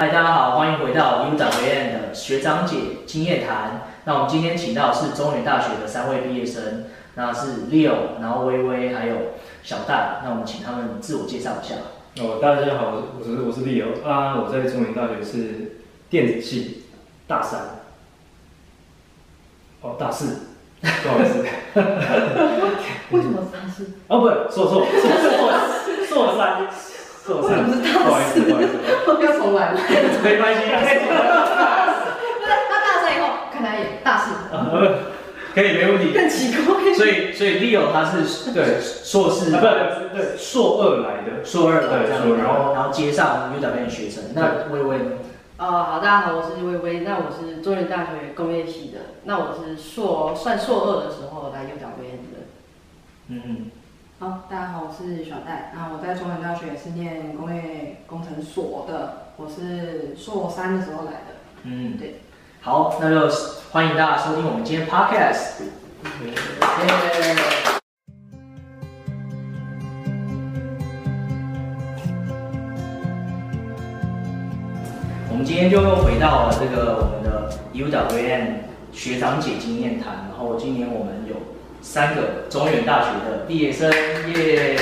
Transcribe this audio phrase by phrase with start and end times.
[0.00, 3.82] 嗨，大家好，欢迎回到 U W N 的学长姐经验谈。
[4.06, 9.16] 那我们今天请到是中原大学的三位毕业生，那是 Leo，然后微微还有
[9.62, 10.22] 小戴。
[10.24, 11.74] 那我们请他们自我介绍一下。
[12.22, 16.84] 哦，大家好，我是我是 Leo 啊，我在中原大学是电子系
[17.26, 17.60] 大三。
[19.82, 20.46] 哦，大四，
[20.80, 21.44] 不好意思。
[23.12, 23.86] 为什么大四？
[24.08, 26.66] 哦，不是，说错，说错，硕三，
[27.24, 28.72] 硕三，不好意思，不好意思，
[29.24, 29.80] 要重来吗？
[30.22, 31.16] 没关系，可以重来。
[32.46, 34.32] 他大三以后，看他也大四。
[35.52, 36.12] 可以，没问题。
[36.14, 36.94] 更奇怪。
[36.94, 39.70] 所以，所以 Leo 他是对硕士，不对，
[40.14, 44.22] 对，硕二来的，硕二来的，然后然后接上 UWM 学生。
[44.34, 45.04] 那微微呢？
[45.58, 47.00] 哦，好，大家好，我是微微。
[47.00, 48.98] 那我是中原大学工业系的。
[49.24, 52.46] 那我是硕算硕二的时候来 UWM 的。
[53.28, 53.70] 嗯嗯。
[54.22, 55.72] 好，大家好，我是小戴。
[55.74, 61.40] 那我在中原大学是念工业工程所的，我是硕三的时候来的。
[61.62, 62.20] 嗯，对。
[62.60, 63.34] 好，那就
[63.70, 65.62] 欢迎大家收听我们今天 Podcast。
[66.04, 66.34] Okay.
[75.30, 78.56] 我们今天就又回到了这个我们的 UWM
[78.92, 81.36] 学长姐经验谈，然后今年我们有
[81.82, 84.76] 三个中原大学的毕业生耶。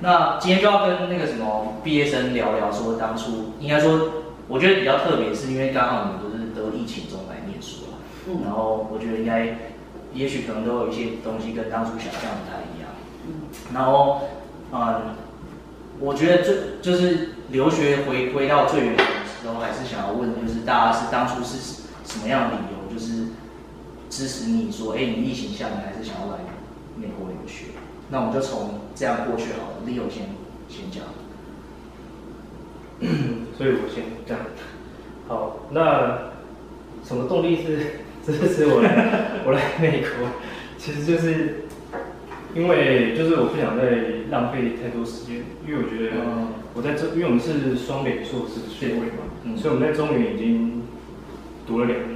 [0.00, 4.10] 那今天就要跟那个什么毕业生聊聊，说当初应该说，
[4.48, 7.96] 我觉得比较特别，是因为刚好你们都是得疫情中来念书啊，
[8.28, 9.70] 嗯，然后我觉得应该，
[10.12, 12.90] 也许可能都有一些东西跟当初想象不太一样，
[13.26, 14.28] 嗯，然后，
[14.72, 15.16] 嗯。
[16.00, 21.56] 我觉得最就是留学回归到最远的时候，还是想要问，就是大家是当初是
[22.04, 22.83] 什么样的理由，就是
[24.14, 26.38] 支持你说，哎，你疫情下你还是想要来
[26.96, 27.66] 美国留学？
[28.10, 29.76] 那我们就从这样过去好了。
[29.84, 30.28] Leo 先
[30.68, 31.02] 先讲。
[33.58, 34.44] 所以我先这样。
[35.26, 36.30] 好，那
[37.04, 37.78] 什么动力是
[38.24, 40.28] 支持我来我来美国？
[40.78, 41.60] 其实就是。
[42.54, 43.82] 因为就是我不想再
[44.30, 46.12] 浪费太多时间，因为我觉得
[46.72, 50.82] 我在这，因为我们是双美硕士学位嘛，嗯，所以我们在中原已经
[51.66, 52.13] 读了两年。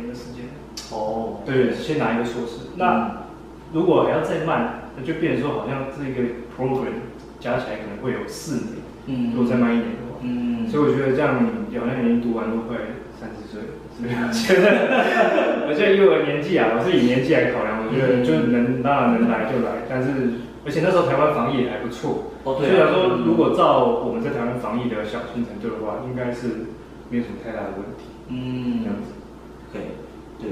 [0.93, 2.71] 哦，对，先拿一个硕士。
[2.77, 3.27] 那
[3.73, 7.05] 如果还要再慢，那就变成说好像这个 program
[7.39, 8.79] 加起来可能会有四年。
[9.07, 12.77] 嗯，如果再慢一点的话，嗯，所以我觉得这样好像已经读完都快
[13.19, 14.33] 三十岁了。
[14.33, 26.71] 现在， 我现在因为我年纪啊，我是以年纪来考量，我觉得就能当然能来就来，但是而且那时候台湾防疫也还不错，哦对，所以来说如果照我们在台湾防疫的小心程度的话，应该是
[27.11, 28.07] 没有什么太大的问题。
[28.29, 29.09] 嗯，这样子，
[29.73, 29.83] 对，
[30.39, 30.51] 对，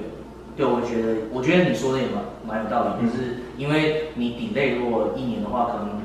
[0.57, 6.01] 对，我觉得我觉得你说的也蛮蛮有道理，就是因为你 delay 如果一年的话，可能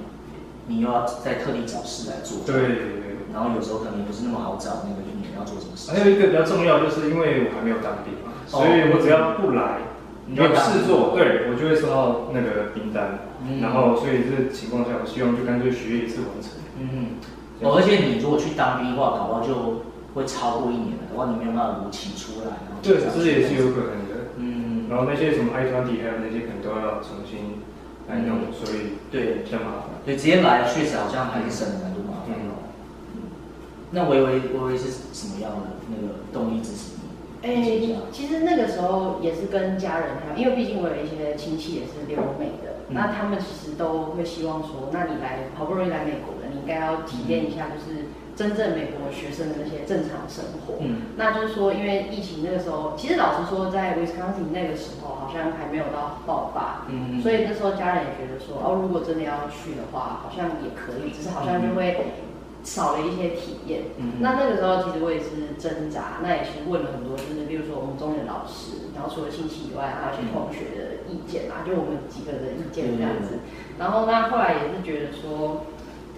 [0.68, 2.40] 你又要再特地找事来做。
[2.46, 3.00] 对。
[3.32, 5.90] 然后有时候可能也不是那么好找那个一年要做什么事。
[5.90, 9.88] 还有一个比较重要，就是因为我还没有当兵嘛，所以我只要不来，
[10.28, 13.32] 没有事做，对我就会收到那个名单。
[13.64, 16.60] 然后所以这情况下，我希望就干脆学业一次完成。
[16.76, 17.16] 嗯，
[17.64, 22.68] 哦，而且你如果去当兵的话，搞不好就会超过一年了，的话你没有办法如期出来。
[22.84, 24.11] 对，这也是有可能
[24.92, 27.64] 然后那些什么 i 团体还有那些可能都要重新
[28.10, 29.96] 来弄，所以对比较麻烦。
[30.04, 32.36] 对，直接来确实好像还是省了蛮多麻烦。
[33.94, 37.48] 那微微微微是什么样的那个动力支持你？
[37.48, 48.11] 哎、欸，其实那个时候也是跟家人还有，因为毕竟我有一些亲戚也是留美的，嗯、那他们其实都会希望说，那你来好不容易来美国了，你应该要体验一下，就是
[48.42, 50.82] 真正美国学生的那些正常生活。
[50.82, 62.02] 嗯，那就是说，因为疫情那个时候，其实老实说，在 Wisconsin 那个时候好像还没有到爆发，嗯，所以那时候家人也觉得说，哦，如果真的要去的话，好像也可以，只是好像就会。
[62.64, 73.42] 少了一些体验，嗯、那那个时候其实我也是挣扎，那也是问了很多，就是比如说我们中原老师，然后除了亲戚以外，还有一些同学的意见嘛，嗯、就我们几个人的意见这样子。
[73.42, 75.66] 嗯、然后那后来也是觉得说，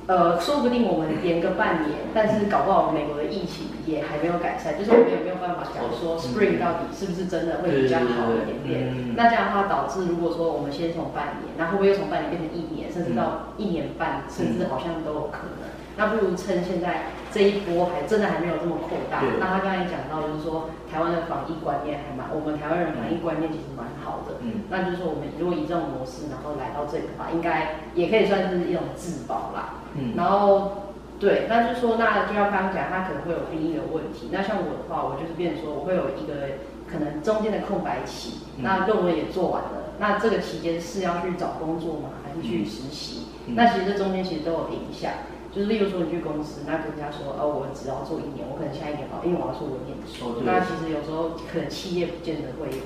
[0.05, 8.91] 呃，说不定我们延个半年，但是搞不好美国的疫情也还没有改善，就是我们也没有办法讲说 Spring 到底是不是真的会比较好一点点。
[8.91, 15.62] 嗯、那这样的话导致，如果说我们先从半年，然后会不会又从半年变成一年，甚至到一年半，甚至好像都有可能。
[15.95, 19.21] 那不如趁现在这一波还真的还没有这么扩大。
[19.39, 24.37] 那他刚才讲到，就是说台湾的防疫观念还蛮，我们台湾人防疫观念其实蛮好的。
[24.41, 24.65] 嗯。
[24.69, 29.81] 那就是说，我们如果以这种模式，然后来到这里的话，应该也可以算是一种自保啦。
[29.93, 30.13] 嗯。
[30.15, 34.29] 然后，对，那就是说，那就像刚刚讲，他可能会有兵役的问题。
[34.31, 36.57] 那像我的话，我就是变成说，我会有一个
[36.89, 38.41] 可能中间的空白期。
[38.57, 38.63] 嗯。
[38.65, 42.17] 那论文也做完了，那这个期间是要去找工作吗？
[42.25, 43.27] 还是去实习？
[43.45, 43.53] 嗯。
[43.55, 45.11] 那其实这中间其实都有影响。
[45.53, 50.41] 就是例如说你去公司，那跟人家说，哦，我只要做一年，我可能下一年跑，因为我要做文念书。
[50.41, 52.81] 那其实有时候可能企业不见得会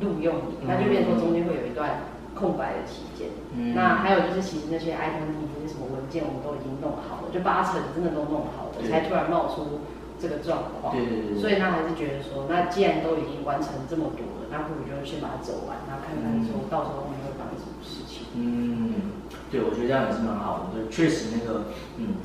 [0.00, 3.28] 录用你，那就变成说中间会有一段空白的期间。
[3.52, 3.76] 嗯。
[3.76, 9.84] 那还有就是，其实那些 I T 那些什么文件，我们都已经弄好了，就八成真的都弄好了，才突然冒出
[10.16, 10.96] 这个状况。
[10.96, 11.36] 对对对。
[11.36, 18.32] 所以他还是觉得说，那既然都已经完成这么多了，那不如就先把它走完，然后看看说到时候后面会发生什么事情。
[18.32, 19.07] 嗯。
[19.50, 20.82] 对，我觉得这样也是蛮好的。
[20.82, 21.64] 就确实那个，
[21.96, 22.16] 嗯，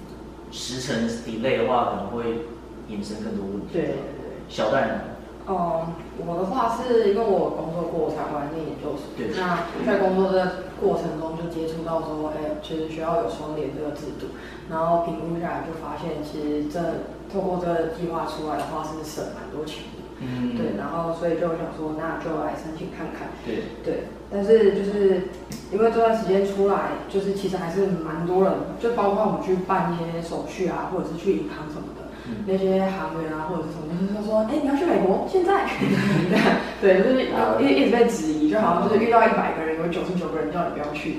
[0.52, 2.46] 时程 delay 的话，可能会
[2.92, 3.68] 衍生更多问题。
[3.72, 4.44] 对对对。
[4.50, 4.94] 小戴呢？
[5.48, 9.12] 哦、嗯，我的话是因为我工作过，我才回来念研究所。
[9.16, 9.32] 对。
[9.36, 14.36] 那在工作的过程中，就接触到说，哎，其实学校有双联这个制度，
[14.70, 16.80] 然后评估下来就发现，其实这
[17.32, 20.04] 透过这个计划出来的话，是省蛮多钱的。
[20.20, 20.56] 嗯。
[20.56, 23.32] 对，然后所以就想说，那就来申请看看。
[23.44, 23.64] 对。
[23.84, 24.08] 对。
[24.34, 25.30] 但是就是
[25.72, 35.28] 因为这段时间出来，就是其实还是蛮多人，就包括我们去办一些手续啊，或者是去银行什么的，嗯、那些行员啊或者是什么，就是他说，哎、欸，你要去美国？
[35.30, 35.70] 现在？
[36.82, 37.22] 对，就是
[37.62, 41.16] 一一直被质疑，就好像就是遇到一百个人，有九十九个人叫你不要去。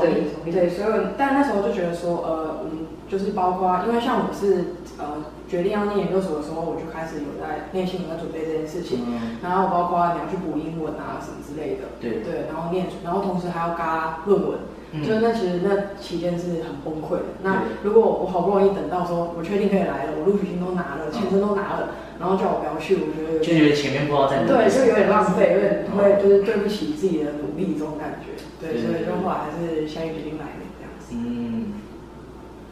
[0.00, 0.88] 对对，所以
[1.18, 5.24] 但那时候就觉得说，呃，我们，就是包括因为像我是呃。
[5.50, 12.22] 决定要念研究所的时候，我就开始有在内心有在准备这件事情，嗯、然后包括你要去补英文啊什么之类的，对。
[12.22, 17.42] 对，然后念，然后同时还要嘎论文，嗯、就是那其实那期间是很崩溃的。
[17.42, 31.10] 那如果我好不容易等到说我确定可以来了，我录取信都拿了，签证都拿了，然后叫我不要去，我觉得就觉得前面不知道在哪，对，就有点浪费，有点会就是对不起自己的努力这种感觉，对，所以就后来还是下定决心来的这样子。
[31.10, 31.74] 嗯，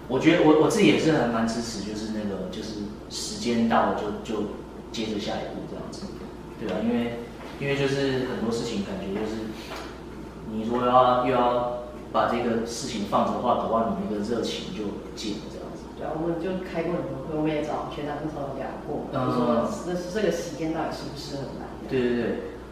[0.06, 2.07] 我觉得我我自己也是很蛮支持，就是。
[3.38, 4.42] 时间到了就就
[4.90, 6.06] 接着下一步这样子，
[6.58, 7.20] 对啊，因为
[7.60, 9.54] 因为就是很多事情感觉就是，
[10.50, 15.86] 你说要又要把这个事情放着的话，搞不好你那个热情就不见了这样子。
[15.96, 21.70] 对啊，我们就开过很多会，我们也找学长跟曹总聊过，然后说这这个时间到底适不适合来？
[21.88, 22.24] 对对对，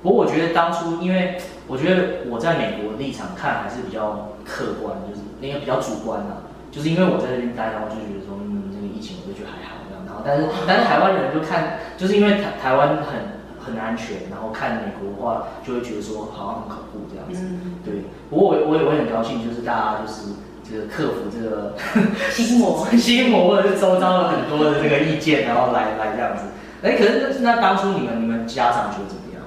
[0.03, 9.76] 不过我觉得当初，因为我觉得我在美国立场看还是比较客观，就是那个比较主观啊，就是因为我在这边待，然后就觉得说，嗯，这个疫情我就觉得还好。
[10.25, 17.41] 但是，但是台湾人就看，就是因为台台湾很很安全，然后看美国的话，就会觉得说好像很恐怖这样子。
[17.43, 20.31] 嗯、对，不过我我也我也很高兴，就是大家就是
[20.63, 21.75] 这个克服这个
[22.31, 26.45] 心魔 心魔，或者是周遭了很多的这个意见，然后来来这样子。
[26.83, 29.43] 哎，可是那那当初你们你们家长觉得怎么样？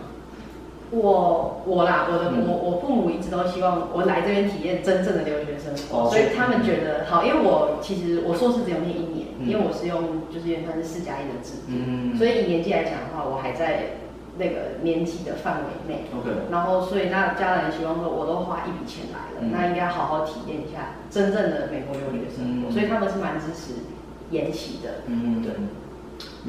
[0.91, 9.28] 我我啦，我的、嗯、我我父母一直都希望我来这边体验真正的留学生活，哦、所以他们觉得好，因为我其实我硕士只有念一年。
[9.45, 13.97] 因为我是用就是原本是四加一的制度，嗯、所以以年纪来讲的话，我还在
[14.37, 16.05] 那个年纪的范围内。
[16.15, 16.51] Okay.
[16.51, 22.69] 然后所以那家人希望说，我都花一笔钱来了，嗯、那应该好好体验一下真正的美国留学生活。
[22.69, 23.83] 嗯、所以他们是蛮支持
[24.31, 25.03] 延期的。
[25.07, 25.51] 嗯，对。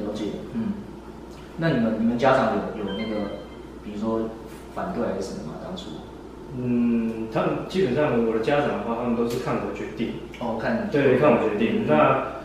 [0.04, 0.24] 了解。
[0.54, 0.72] 嗯。
[1.58, 3.38] 那你们你们家长有有那个，
[3.84, 4.30] 比如说
[4.74, 5.54] 反对还是什么吗？
[5.62, 5.90] 当初？
[6.56, 10.14] 嗯，他们基本上我的家长的话，他们都是看我决定。
[10.38, 10.88] 哦，看。
[10.90, 11.84] 对，看我决定。
[11.84, 12.39] 嗯、那。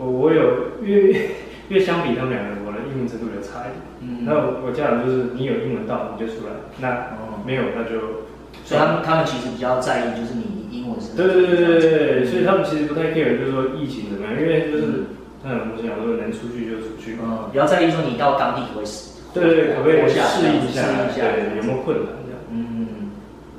[0.00, 1.28] 我我有越
[1.68, 3.84] 越 相比他们两个，我的英文程度有差一点。
[4.00, 7.12] 嗯，那我，我家长就是你有英文到你就出来，那
[7.44, 8.24] 没有那就。
[8.64, 11.14] 所以他们他们其实比较在意就是你英文是。
[11.16, 15.04] 对对对对对，所以他们其实不太 care，就是说疫情怎么样，因为就是
[15.44, 17.18] 嗯，我想说能出去就出去。
[17.22, 19.20] 嗯，比较在意说你到当地可不可以适。
[19.34, 20.82] 对对对，可不可以适应一下？
[20.82, 22.40] 适应一下，对，有没有困难这样？
[22.50, 23.10] 嗯，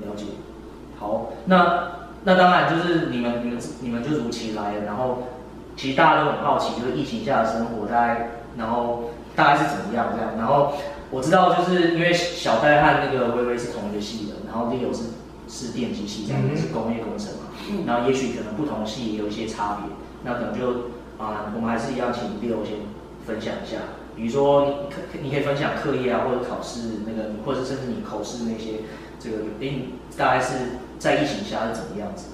[0.02, 0.26] 了解。
[0.98, 5.28] 好，那那当然就是你们你们你们就如期来了，然后。
[5.82, 10.38] 其实大家都很好奇，就是疫情下的生活大概，然后大概是怎么样这样。
[10.38, 10.74] 然后
[11.10, 15.06] 我知道，就是因为小戴和那个微微是同一个系的，然后 Leo 是
[15.50, 17.50] 是电机系，这样是工业工程嘛。
[17.68, 17.84] 嗯。
[17.88, 19.90] 然后也许可能不同系也有一些差别，
[20.24, 22.78] 那可能就啊，我们还是一样请 Leo 先
[23.26, 23.78] 分享一下，
[24.16, 28.86] 比如说你可你可以分享课业啊，或者考试那个，或者甚至你口试那些，
[29.20, 32.28] 这个诶，大概是在疫情下是怎么样子？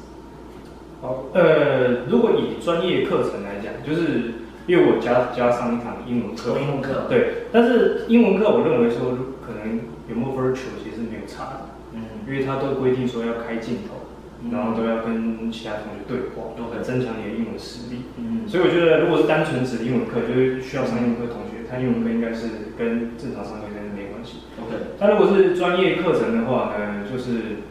[1.00, 9.14] 好，呃，如果以专业课程来讲，就是因为我加加上一堂英文课，英文课，对，但是英文课我认为说
[9.46, 9.78] 可能
[10.10, 14.10] 有没有 virtual 其实没有差的，嗯，因为它都规定说要开镜头，
[14.42, 27.62] 嗯、然后都要跟其他同学对话，都很增强你的英文实力，嗯，所以我觉得如果是单纯指英文课，就是需要上英文课同学，他英文课应该是跟正常上课应该是没关系，OK，他如果是专业课程的话呢，就是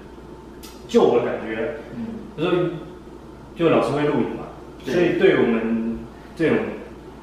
[0.86, 2.85] 就我的感觉，嗯，就是。
[3.56, 4.46] 就老师会录影嘛，
[4.84, 5.98] 所以对我们
[6.36, 6.58] 这种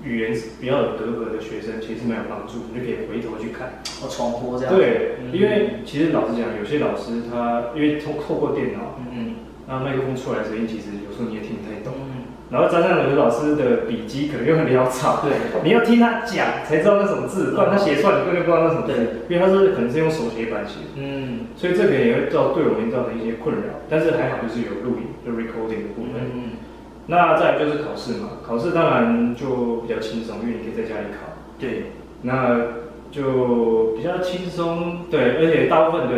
[0.03, 2.65] 语言比较有隔阂的学生，其实蛮有帮助。
[2.73, 4.75] 你就可以回头去看，哦，重播这样。
[4.75, 9.35] 对，嗯、因为其实老实讲，有些老师他因为透透过电脑，嗯嗯，
[9.67, 11.93] 那麦克风出来的声音，其实有时候你也听不太懂。
[11.98, 15.32] 嗯，然后张善伦老师的笔记可能又很潦草，对，
[15.63, 26.60] 你要听他讲才知道那什么字，不然他写出来你根本不知道那什么字，因为他是可能是用手写板写，嗯，所以这个也会造对我们造成一些困扰，但是还好就是有录影，就 recording 的部分，嗯，
[27.08, 31.91] 那再来就是考试嘛，考试当然就比较轻松，因为你可以在家里考，对，
[32.22, 36.15] 那就比较轻松，对，而且大部分的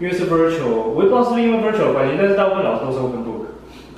[0.00, 3.46] 因为是 virtual，我也不知道是不是因为 virtual 的关系，但是大部分老师都是 open book。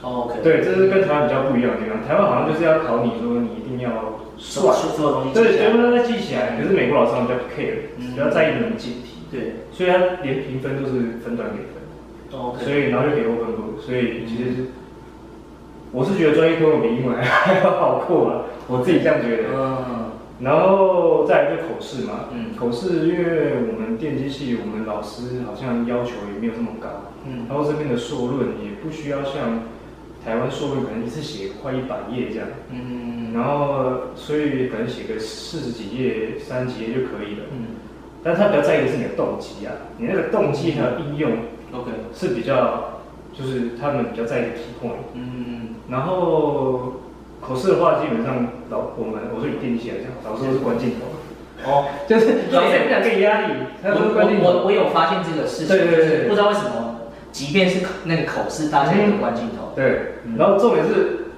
[0.02, 1.98] 哦，OK，对，这是跟台湾比较不一样的地方。
[2.06, 6.54] 台湾好像就是要考你说你一定要算所有东西，对，全部都在记起来。
[6.54, 11.80] 可是美国老师比较 care，比较在意那种解题，对，所以他连评分都是分段给分。
[12.38, 14.68] OK，所以然后就给 open book，所以其实
[15.90, 19.48] 我是觉得专业科目比英文还要好过了，我自己这样觉得。
[19.56, 20.05] 嗯，
[20.40, 29.60] 然后再来就口试嘛，嗯，口试因为我们电机系，我们老师好像要求也没有这么高，嗯，然后这边的硕论也不需要像。
[30.24, 37.76] 台湾硕论可能一次写快一百页这样，嗯，然后所以可能写个四十几页、三十几页就可以了，嗯，
[38.24, 41.30] 但是他比较在意的是你的动机啊，你那个动机还有应用
[41.72, 43.02] ，OK，是比较
[43.32, 46.94] 就是他们比较在意的 key point，嗯，然后
[47.46, 51.06] 口试的话，基本上老我们我说以电机来讲，老师都是关镜头，
[51.70, 56.94] 哦，就是老师不想给你压力，他说关镜头，我我我有发现这个事情，对对对，不知道为什么。
[57.36, 59.68] 即便是那个口试，大家也有关镜头。
[59.76, 61.28] 对，然后重点是，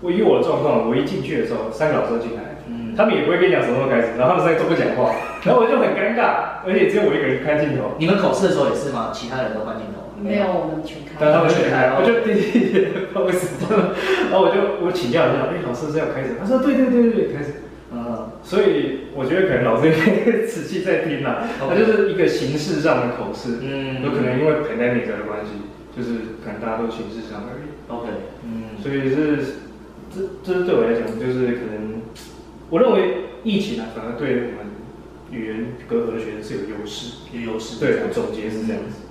[0.00, 5.10] 我以我的状况，我一进去的时候，三个老师进来，嗯，他们也不会跟你讲什么时候开始，然后他们三个都不讲话，
[5.42, 7.90] 然后我就很尴尬，而且只有我一个人开镜头。
[7.98, 9.10] 你们口试的时候也是吗？
[9.12, 9.97] 其他人都关镜头？
[10.22, 11.16] 没有，我们全开。
[11.18, 13.64] 但他们全开，我就滴滴滴，不好意思，
[14.30, 16.36] 然后我就我请教一下，哎，老师是要开始？
[16.38, 17.64] 他说对对对对对，开始。
[17.90, 25.64] 嗯，所以我觉得可能老师也 仔细在听啦，他就是一个形式上的口试，嗯，有可能因为 pandemic 的关系，
[25.96, 27.72] 就是可能大家都形式上而已。
[27.88, 28.08] OK，
[28.44, 29.56] 嗯，所以是
[30.14, 32.02] 这这是对我来讲，就是可能
[32.68, 34.68] 我认为疫情啊，反而对我们
[35.30, 37.80] 语言隔阂的学生是有优势，有优势。
[37.80, 39.07] 对，我总结是这样子。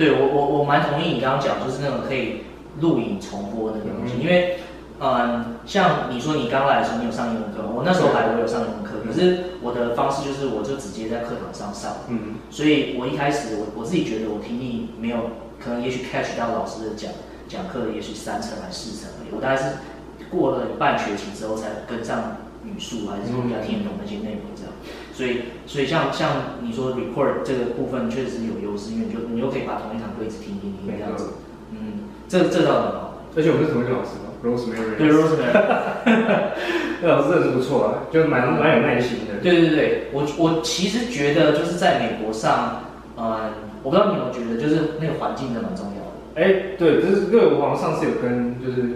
[0.00, 2.40] 对我我我蛮同意你刚刚讲，就是那种可以
[2.80, 4.56] 录影重播的东西，因为。
[5.02, 15.16] 嗯，像你说你刚来的时候，你有上英文课，我那时候来我有上英文课，可是我的方式就是我就直接在课堂上上，嗯，所以我一开始我我自己觉得我听力没有，
[15.58, 17.10] 可能也许 catch 到老师的讲
[17.48, 19.80] 讲课也许三成还是四成而已，我大概是
[20.28, 22.36] 过了半学期之后才跟上
[22.68, 24.72] 语速，还是说比较听得懂那些内容这样，
[25.20, 31.34] 所以所以像像你说 record 这个部分确实是有优势，因为你就你又可以把同一堂课一直听听听这样子，
[31.72, 34.32] 嗯，这这倒很好，而且我们是同一个老师嘛。
[34.40, 35.52] Rosemary，对 Rosemary，
[37.02, 39.36] 那 老师真的是不错啊，就蛮蛮有耐心的。
[39.42, 42.84] 对对对，我我其实觉得就是在美国上，
[43.18, 46.40] 嗯，我不知道你有没有觉得，就是那个环境真的蛮重要的。
[46.40, 48.88] 哎，对，就是因为我好像上次有跟就是，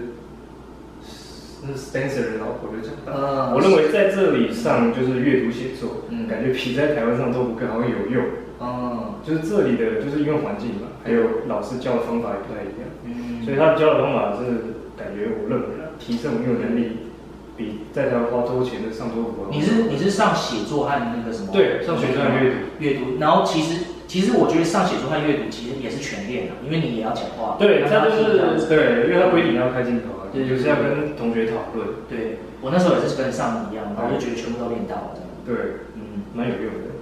[1.66, 8.25] 是 Spencer 的老婆就讲到，嗯，我认为在这里上就是阅读写作，嗯，感觉比在台湾上都更好像有用。
[8.61, 14.75] 嗯，就是这里的就是因为环境嘛，还有老师教的方法也不太一样，嗯，所以他教的方法是。
[14.97, 17.11] 感觉我认为啊，提升我们能力，
[17.56, 19.50] 比在台湾花多钱的上多课。
[19.50, 21.49] 你是你是上写作和那个什么？
[21.52, 22.56] 对，上写作和阅读。
[22.78, 27.57] 阅读，然后其实其实我觉得上写作和阅读其实也是全练的，因为你也要讲话。
[27.59, 31.89] 对，他就是对，因为他规定要开镜头啊，对，就是要跟同学讨论。
[32.09, 35.29] 对，我那时候也是跟上你一样，然后就觉得全部都练到了这样。
[35.45, 36.95] 对，嗯，蛮有用的。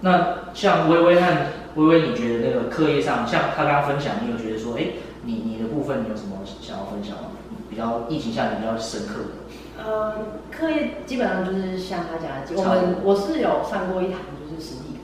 [0.00, 1.26] 那像微微和
[1.76, 7.36] 微微，你觉得那个课业上，像他刚刚分享，你有觉得说，哎，你你的部分你有什么想要分享吗？
[7.68, 10.12] 比较疫情下你比较深刻的，呃，
[10.50, 14.18] 课业基本上就是像他讲的，我们我是有上过一堂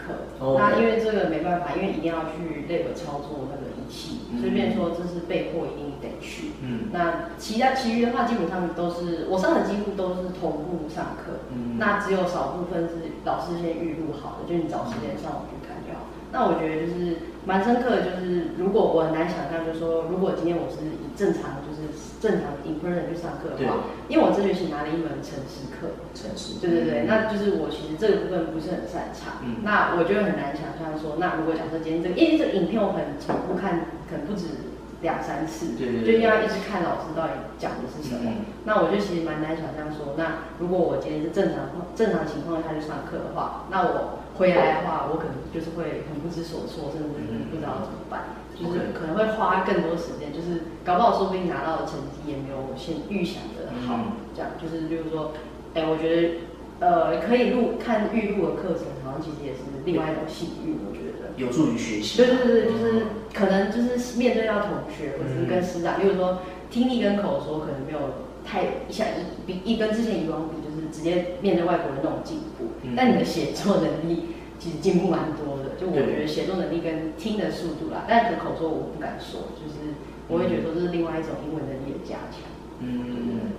[0.06, 6.52] 课，哦、那因为这个没办法，因为一定要去 lab 操作那个仪器，嗯、所以变说这是被迫一定得去。
[6.62, 16.06] 嗯，那其他其余的话基本上都是我上的几乎都是同步上课，嗯，那只有少部分是老师先预录好的，就你找时间上网去看就好。
[16.32, 21.90] 那我觉得就是蛮深刻的，就是如果我很难想象，就是说如果今天我是以正常就是。
[22.26, 34.74] 正常 in person 去上课的话，因为我这学期拿了一门诚实课，诚实，对对对，那就是我其实这个部分不是很擅长，嗯，那我就很难想象说，那如果假设今天这个，因为这个影片我很重复看，可能不止
[35.06, 38.26] 两三次，对对，就要一直看老师到底讲的是什么，
[38.66, 47.06] 那我就其实蛮难想象说，那如果我今天是正常正常情况下去上课的话，那我回来的话，我可能就是会很不知所措，甚至
[47.46, 48.42] 不知道怎么办。
[48.58, 55.32] 就是可能会花更多时间，就是搞不好说不定拿到的成绩也没有先预想的好，嗯、这样就是就是说，
[55.74, 56.38] 哎、欸，我觉得
[56.80, 62.16] 呃可以录看预录的课程，好像其实也是另外一种幸运，我觉得有助于学习。
[62.16, 66.38] 对对对，就是可能就是面对到同学或者是跟师长，比如说
[66.70, 72.72] 听力跟口说可能没有太像一比一跟之前以往比，就是直接面对外国人那种进步。
[72.82, 74.35] 嗯、但你的写作能力
[74.66, 79.94] 其实进步蛮多的，就我觉得写作能力跟听的速度啦，但是口说我不敢说，就是
[80.26, 82.42] 我会觉得说这是另外一种英文能力的加强。
[82.80, 83.54] 嗯，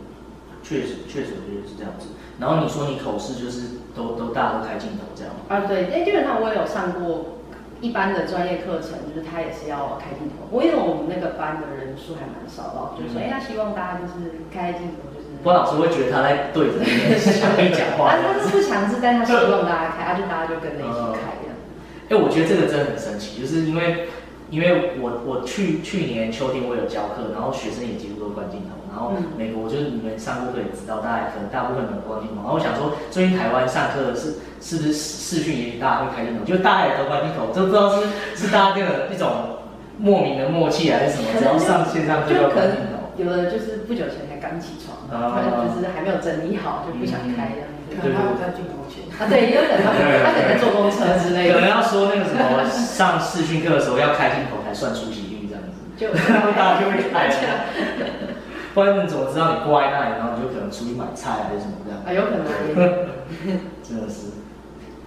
[0.62, 2.10] 确实确实我觉得是这样子。
[2.38, 5.48] 然后你说你口试就是都都大家都开镜头这样吗？
[5.48, 7.40] 啊对，哎基本上我也有上过。
[7.80, 15.14] 一般的专业课程就是他也是要开镜头，我因为我们那个班的人数还蛮少的，就是说，哎、欸，他希望大家就是开镜头，
[15.48, 15.54] 就是。
[15.54, 18.12] 不过老师会觉得他在对着那边墙壁讲话。
[18.20, 21.56] 他他是不强制，但他希望大家开，他就大家就跟着一起开这样。
[22.10, 24.10] 哎、欸，我觉得这个真的很神奇，就是因为
[24.50, 28.76] 因为我我去去年秋天我有教课，然后学生也几乎都关镜头。
[28.92, 32.44] 然后美国就是你们上过课也知道，大概可能大部分没有关镜头。
[32.44, 38.04] 然后我想说，最近台湾上课是是不是视讯，也许大家会开镜头，就大家也都关镜头，就不知道是
[38.36, 39.64] 是大家这个一种
[39.98, 43.00] 莫名的默契还是什么，只要上线上课就关镜头。
[43.18, 47.96] 有的就是不久前才刚起床，可能就是还没有整理好就不想开这样子。
[48.02, 51.54] 可能他在镜头前啊，对，有可能他 他可能在坐公车之类的。
[51.56, 56.12] 可能要说那个什么上视讯课的时候要开镜头才算出席率这样子，就
[56.54, 57.32] 大家就会开。
[58.76, 61.98] 不然你怎么知道你挂在那里，然后你就可能出去买菜还是什么这样？
[62.06, 62.46] 啊，有可能。
[63.82, 64.38] 真的是。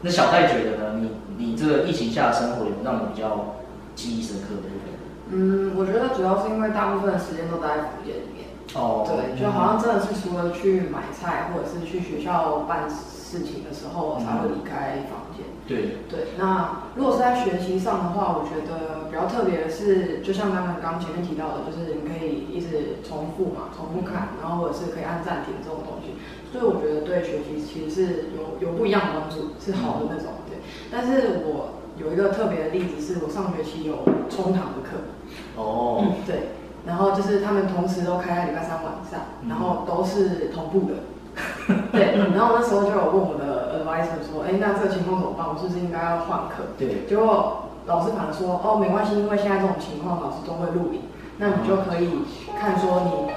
[0.02, 0.98] 那小戴觉得呢？
[0.98, 3.54] 你你这个疫情下的生活有让你比较
[3.94, 4.90] 记忆深刻的部分？
[5.30, 8.39] 嗯，我觉得主要是因为大部分的时间都待在福建里面。
[8.74, 9.06] 哦。
[9.06, 15.46] 对，就好像真的是除了去买菜或者是去学校办事情的时候，才会离开房间。
[15.68, 26.18] 对对，那如果是在学习上的话，我觉得比较特别的是，就像刚刚刚前面提到的，就是你可以一直重复嘛，重复看，然后或者是可以按暂停这种东西，
[26.50, 30.42] 所以我觉得对学习其实是有有不一样的帮助，是好的那种。
[30.50, 30.58] 对，
[30.90, 35.06] 但是我有一个特别的例子，是我上学期有冲堂的课。
[35.54, 36.12] 哦、嗯。
[36.26, 36.50] 对，
[36.86, 40.94] 然后就是他们同时都开在礼拜三晚上，然后都是同步的。
[41.92, 45.46] 对，然后那时候就有问我的 advisor 说，哎，那这个情况怎么办？
[45.46, 46.74] 我是不是应该要换课？
[46.76, 51.06] 对，结果老师反而说，哦，没关系，因为现在这种情况老师都会录影，
[51.38, 52.26] 那你就可以
[52.58, 53.30] 看说你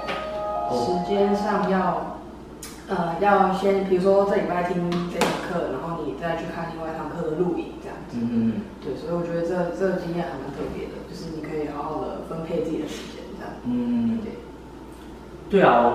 [0.74, 2.18] 时间上要，
[2.90, 8.18] 呃，要先，比如说这礼拜听这堂课，然后你再去看另外一堂课的录影，这样子。
[8.18, 8.52] 嗯嗯。
[8.82, 13.13] 对，所以我觉得这这个经验还蛮特别的，就是你可以好好的分配自己的时间。
[13.66, 14.32] 嗯，对。
[15.50, 15.92] 对啊。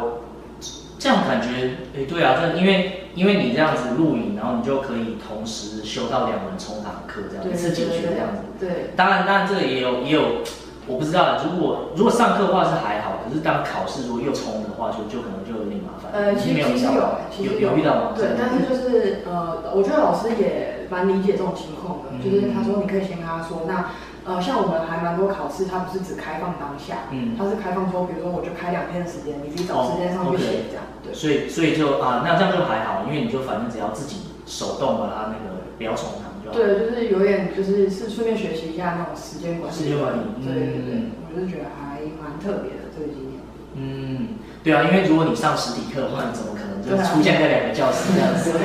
[0.99, 8.43] 这样感觉，哎，对啊，这因为因为你这样子录影，然后你就可以同时修到两门冲堂课，这样一次解决这样子。
[8.59, 10.43] 对，当然，当然这个也有也有，
[10.87, 16.11] 我不知道，如果如果上课的话是还好，可是当考试如果又冲的话，就就可能就有点麻烦。
[16.11, 18.11] 呃，其实其实有，其实有，有遇到吗？
[18.17, 23.91] 对，但是就是呃，我觉得老师也蛮理解这种情况的，就是他说你可以先跟他说那。
[24.29, 31.09] 呃，像我们还蛮多考试，它不是只开放当下，嗯，它是开放说，比如说我就开两天的时间，你自己找时间上去写这样，对。
[31.09, 36.53] 所以，所以就啊，那这样就还好，因为你就反正只要自己手动把它那个不要重堂就好。
[36.53, 39.75] 对，就是有点就是是顺便学习一下那种时间管理。
[39.75, 43.41] 时间管理，对对对，嗯、我就是觉得还蛮特别的这个经验。
[43.73, 48.53] 嗯，对啊，因为如果你上实体课的话，你怎么可能就出现在两个教室这样子？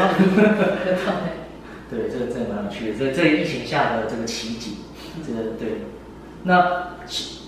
[1.88, 4.83] 对，这个真的蛮有趣的，这这疫情下的这个奇迹。
[5.26, 5.82] 这个对，
[6.44, 6.94] 那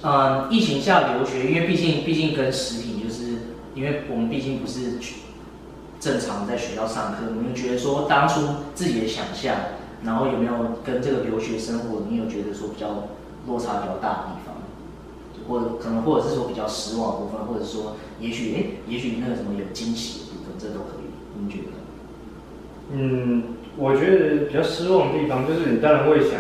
[0.03, 3.25] 嗯，疫情下留学，因为毕竟毕竟跟实体就是，
[3.75, 4.99] 因为我们毕竟不是
[5.99, 8.41] 正常在学校上课，你们觉得说当初
[8.75, 9.57] 自己的想象，
[10.05, 10.53] 然后有没有
[10.85, 13.09] 跟这个留学生活，你有觉得说比较
[13.47, 14.55] 落差比较大的地方，
[15.49, 21.73] 或者可能或者是说比较失望的部分，或者说也许哎，也许那个什么有惊喜的部分，这都可以，你觉得？
[22.93, 23.43] 嗯，
[23.77, 26.39] 我觉得比较失望的地方就是你当然会想。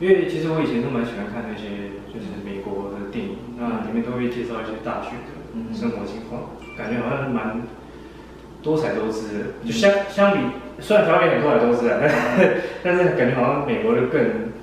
[0.00, 7.62] 因为其实我以前都蛮喜欢看那些就是美国的电影，那里面都会介绍一些大学的生活情况，感觉好像蛮
[8.62, 9.44] 多彩多姿的。
[9.66, 10.38] 就相相比，
[10.78, 14.54] 虽然台湾也很多彩多姿啊，但是 但是感觉好像美国的更，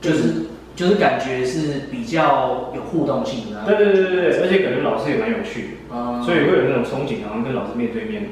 [0.00, 3.64] 就是就是感觉是比较有互动性的。
[3.66, 8.30] 对对对对对，而且感觉老师也蛮有趣的，所以会有那种憧憬，好像跟老师面对面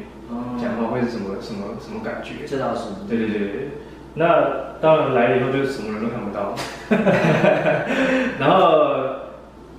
[0.57, 2.47] 讲话会是什么什么什么感觉？
[2.47, 3.05] 这倒是。
[3.07, 3.69] 对对对对。
[4.15, 4.45] 那
[4.81, 6.55] 当然来了以后就是什么人都看不到，
[8.41, 8.61] 然后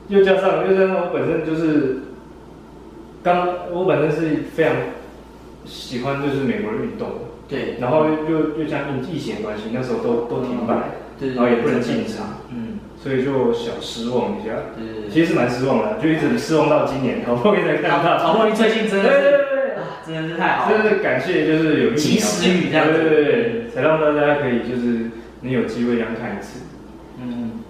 [0.08, 2.04] 又加上又加上我本身就是
[3.22, 4.74] 刚我本身是非常
[5.65, 7.10] 喜欢就是美国的运动，
[7.48, 10.76] 对，然后又又加上疫情关系，那时候都都停摆，
[11.20, 19.52] 对，然后也不能进场，嗯，所以就小失望一下，对，其实是蛮失望的，就一直失望到今年，好不容易才看到，好不容易最近真的是。
[20.06, 26.62] 真的是太好了，真的是感谢，就是有及时雨这样子，对对对，才让大家可以就是能有机会这样看一次。
[27.22, 27.62] 嗯，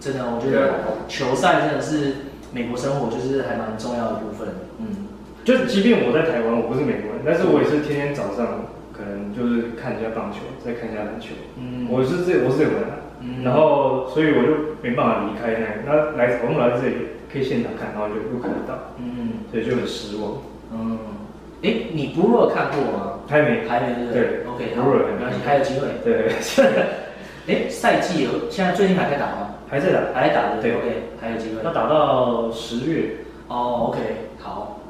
[0.00, 2.14] 真的，我觉得球赛真的是，
[2.52, 4.48] 美国生活就是还蛮重要的部分。
[4.78, 5.08] 嗯，
[5.44, 11.34] 就即便我在台湾，我不是美国人，但是我也是天天早上可能就是看一下棒球，再看一下篮球。
[11.58, 12.84] 嗯，我是这我是这种人，
[13.20, 16.94] 嗯，然后所以我就没办法离开那，那来我们来这里
[17.30, 20.40] 可以现场看，然后就又看得到，嗯，所以就很失望。
[20.72, 20.98] 嗯，
[21.64, 23.18] 哎，你 Brewer 看过吗？
[23.26, 25.88] 还没，还没，对对，OK，没关系，还有机会。
[26.04, 26.32] 对对。
[27.48, 29.54] 哎，赛季有现在最近还在打吗？
[29.70, 30.62] 还在打，还在打的。
[30.62, 31.64] 对，OK，还有机会。
[31.64, 33.16] 要打到十月。
[33.48, 33.98] 哦，OK，
[34.38, 34.80] 好。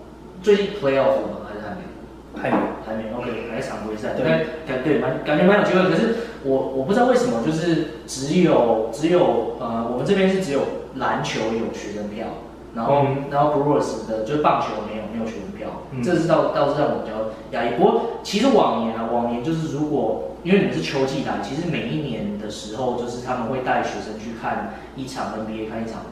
[0.43, 1.47] 最近 Playoff 吗？
[1.49, 2.41] 还是还没？
[2.43, 2.57] 还没，
[2.87, 3.05] 还没。
[3.17, 4.11] OK，还是常规赛。
[4.17, 4.25] 对，
[4.67, 5.83] 感对蛮感觉蛮有机会。
[5.91, 10.61] 可是我我不知道为什么，就是只有只有呃，我们这边是只有
[10.97, 12.27] 篮球有学生票，
[12.75, 15.69] 然后然后 Brewers 的就是棒球没有没有学生票，
[16.03, 17.77] 这是倒倒是让我比较压抑。
[17.77, 20.31] 不过其实往年啊，往年就是如果。
[20.45, 26.03] 因为你们是秋季来，其实每一年的时候，就是他们会带学生去看一场 NBA，看一场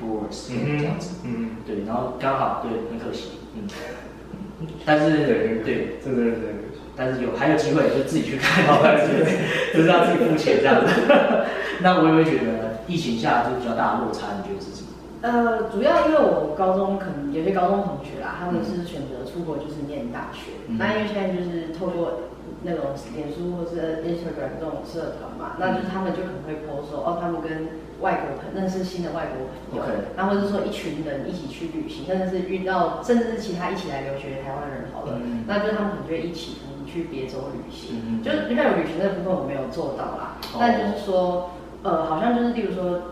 [0.00, 1.16] Brewers 这样子。
[1.24, 1.50] 嗯嗯。
[1.66, 3.32] 对，然后刚好对，很可惜。
[3.54, 3.68] 嗯。
[4.86, 6.54] 但是对对，真的对。
[6.96, 9.26] 但是有还有机会，就自己去看，但是
[9.74, 10.90] 就是要自己付钱这样子。
[11.84, 14.71] 那我也会觉得疫情下就比较大的落差，你觉得是？
[15.22, 20.52] 呃，主要因为我高中可能有些高中同学啦，他们是选择出国就是念大学。
[20.76, 22.28] 那因为现在就是透过。
[22.64, 27.50] 那种脸书或是 Instagram 这种社团嘛，那就是他们就可能会 post 说，哦，他们跟
[28.00, 29.82] 外国朋认识新的外国朋友，
[30.16, 41.50] 然后或者说一群人一起去旅行，甚至是遇到，甚至是其他一起来留学的台湾人好了，嗯、那就是他们可能就会一起去别州旅行，嗯、就是比较有旅行那部分我没有做到啦，哦、但就是说，
[41.82, 43.02] 呃，好像就是例如说。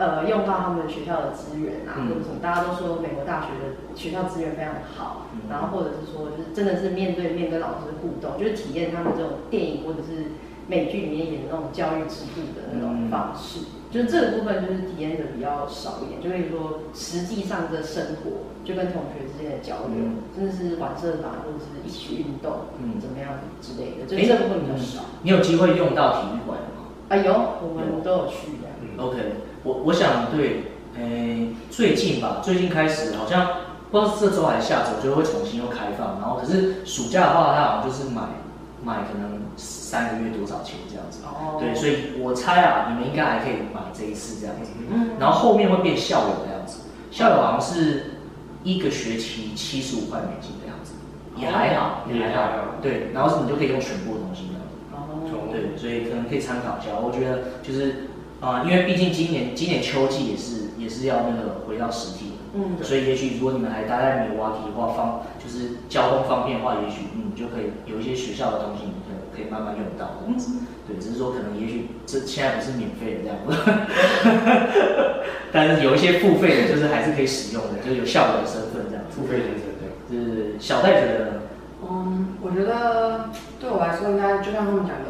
[0.00, 10.32] 呃，用到他们学校的资源啊，或者什么，大家都说美国大学的学校资源非常好，然后或者是说，就是真的是面对面跟老师互动，就是体验他们这种电影或者是
[10.68, 13.60] 美剧里面演的那种教育制度的那种方式，
[13.90, 25.04] 就是这个部分就是体验的比较少一点，就可以说实际上的生活，就跟同学之间的交流，真的是玩社团或者是一起去运动，嗯，怎么样之类的，就这部分比较少。
[25.20, 26.88] 你有机会用到体育馆吗？
[27.10, 28.72] 啊，有，我们都有去的。
[28.96, 29.49] OK。
[29.62, 30.64] 我我想对，
[30.96, 33.46] 诶、欸，最近吧，最近开始好像
[33.90, 38.22] 不知道是这周还是下周就会重新又开放，然后可是暑假的话，它好像就是买
[38.82, 48.14] 买可能三个月多少钱这样子，哦，对，所以我猜啊，你们应该还可以买这一次这样子，嗯，然后后面会变校友的样子，校友好像是
[48.64, 50.92] 一个学期七十五块美金的样子，
[51.36, 58.06] 也还好，也还好，对，然后你就可以用全部的东西这样子，哦，对，所以可能可以参考一下，我觉得就是。
[58.40, 73.52] 啊、呃，因为毕竟今年今年秋季也是也是要那个回到实体，嗯，所以也许如果你们还待在米瓦提的话，方就是交通方便的话，也许你就可以有一些学校的东西，你可以可以慢慢用到这样子，嗯、对，只是说可能也许这现在不是免费的这样子，
[75.52, 81.32] 但是有一些付费的，就是还是可以使用的，就是有校友的身份这样子，付费的身份，就是小戴觉得呢？
[81.82, 83.28] 嗯，我觉得
[83.60, 85.09] 对我来说应该就像他们讲的，就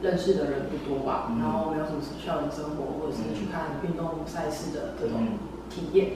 [0.00, 6.12] 认识的人不多吧，然后没有什么校园生活，或者是去看运动赛事的这种体验。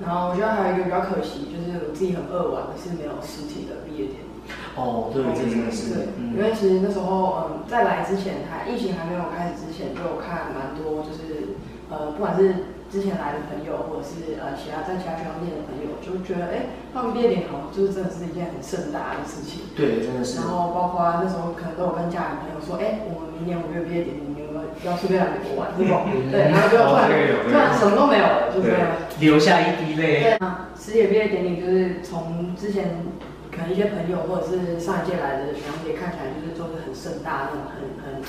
[0.00, 4.32] 然后我觉得还有一个比较可惜，就是我自己很扼腕的是没有实体的毕业典礼。
[4.76, 5.94] 哦，对，这真的是。
[5.94, 11.56] 对，因为其实那时候，嗯，在来之前还疫情还没有开始之前，就有看蛮多，就是
[11.90, 12.72] 呃，不管是。
[12.92, 19.64] 之前来的朋友，或者是呃其他在其他学校念的朋友，就觉得哎，他们毕业典礼好像就是真的是一件很盛大的事情。
[19.72, 20.36] 对，真的是。
[20.36, 26.04] 然后包括那时候可能都有跟家人朋友说，哎，我们明年五月毕业典礼，你们有没有要顺便来美国玩这种？
[26.28, 27.08] 对，然后就突然
[27.48, 30.36] 突然什么都没有了，就这样流下一滴泪。
[30.36, 33.08] 对啊，师姐毕业典礼就是从之前
[33.48, 38.20] 可能一些朋友或者是上一届来的学长姐看起来就是做的很盛大那种，很很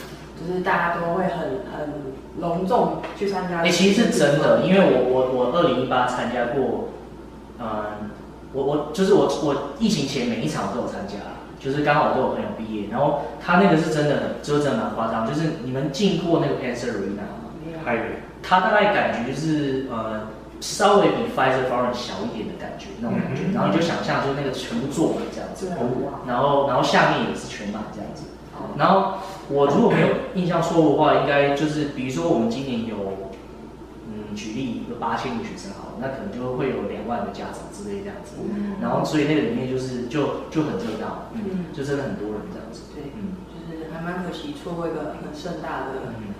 [0.48, 1.40] 就是大家都会很
[1.72, 2.14] 很。
[2.42, 6.90] 隆重去参加，哎、欸，其实是真的，因为我我我二零一八参加过，
[7.60, 8.10] 嗯，
[8.54, 11.14] 我我就是我我疫情前每一场我都有参加，
[11.60, 17.54] 就是刚好我都有朋友毕业，然后他那个是真的很，就是真的蛮夸张，就是你们进过那个 Answer Arena 吗？
[17.86, 18.02] 还有，
[18.42, 20.22] 他大概感觉就是呃
[20.60, 25.70] 稍微比 Fiserv Forum 小一点的感觉那种感觉，嗯、然后你就想象就是那个全部坐满这样子，
[26.26, 28.24] 然后然后下面也是全满这样子，
[28.76, 29.20] 然后。
[29.50, 32.96] 我如果没有印象错误的话，应该就是，比如说我们今年有，
[34.08, 46.32] 嗯，举例有八千个学生好了，那可能就会有两万个家长之类这样子，嗯、然后所以那个里面就是就就很热闹，嗯，就真的很多人这样子，对，嗯，就是还蛮可惜错过一个很盛大的嗯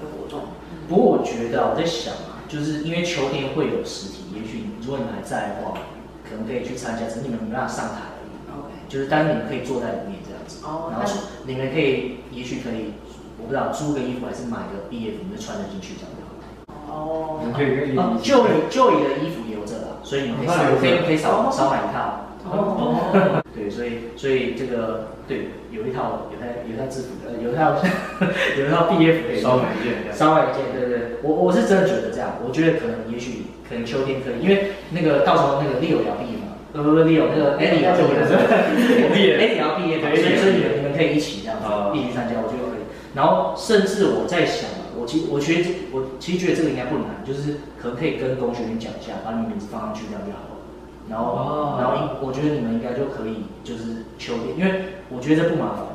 [0.00, 0.48] 的活动。
[0.88, 5.76] 不过我觉得我在想啊，就是因为秋天会有实体，也许如果你们还在的话，
[6.24, 11.12] 可能可以去参加，只是你们没办法上台而已，OK，就是但是你们可以坐在里面子，哦，然后
[11.44, 12.18] 你们可以。
[12.32, 12.92] 也许可以，
[13.40, 16.76] 我不知道租个衣服还是买个毕业服，你就穿得进去这样就好。
[16.84, 17.96] 哦，可以可以。
[18.20, 22.28] 旧衣旧衣的衣服留着，所以你们可以少可以可以少少买一套。
[22.44, 27.80] 哦，对，所以所以这个对，有一套有套有套制服的，有一套
[28.60, 36.36] 有一套毕业服可以少买一件，少买一件，对对对，我我是真的觉得这样，我觉得可能也许可能秋天可以，因为那个到时候那个 Leo 要毕业
[36.76, 41.64] 不不 Leo 那个 Eddie 要毕业，Eddie 要毕业嘛，所以所以你们你们可以一起这样子
[41.96, 42.84] 一起参加，我觉得可以。
[43.14, 50.54] 然后甚至我在想，我其我觉得我其实觉得这个应该不难，就是可能可以跟工学院讲一下，把你们名字放上去这样就好了。
[51.08, 55.86] 然后，哦、然后我觉得你们应该就可以，就是秋天，因为我觉得这不麻烦，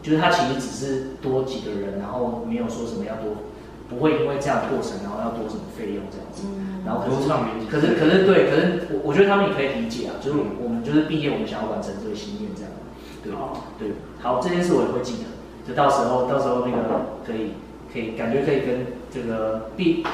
[0.00, 3.42] 就是他其实只是多几个人，然后没有说什么要多，
[3.90, 6.46] 不会因为这样的过程，然后要多什么费用这样子。
[6.46, 7.26] 嗯、然后可是，
[7.66, 8.69] 可是可是对，可是
[9.10, 12.70] 我我觉得他们也可以理解啊，就是我们就是毕业，我们想要完成这个心愿这样。
[13.24, 13.90] 对，哦、对，
[14.22, 15.26] 好，这件事我也会记得，
[15.66, 16.78] 就到时候到时候那个
[17.26, 17.58] 可以
[17.92, 20.06] 可以感觉可以跟这个毕。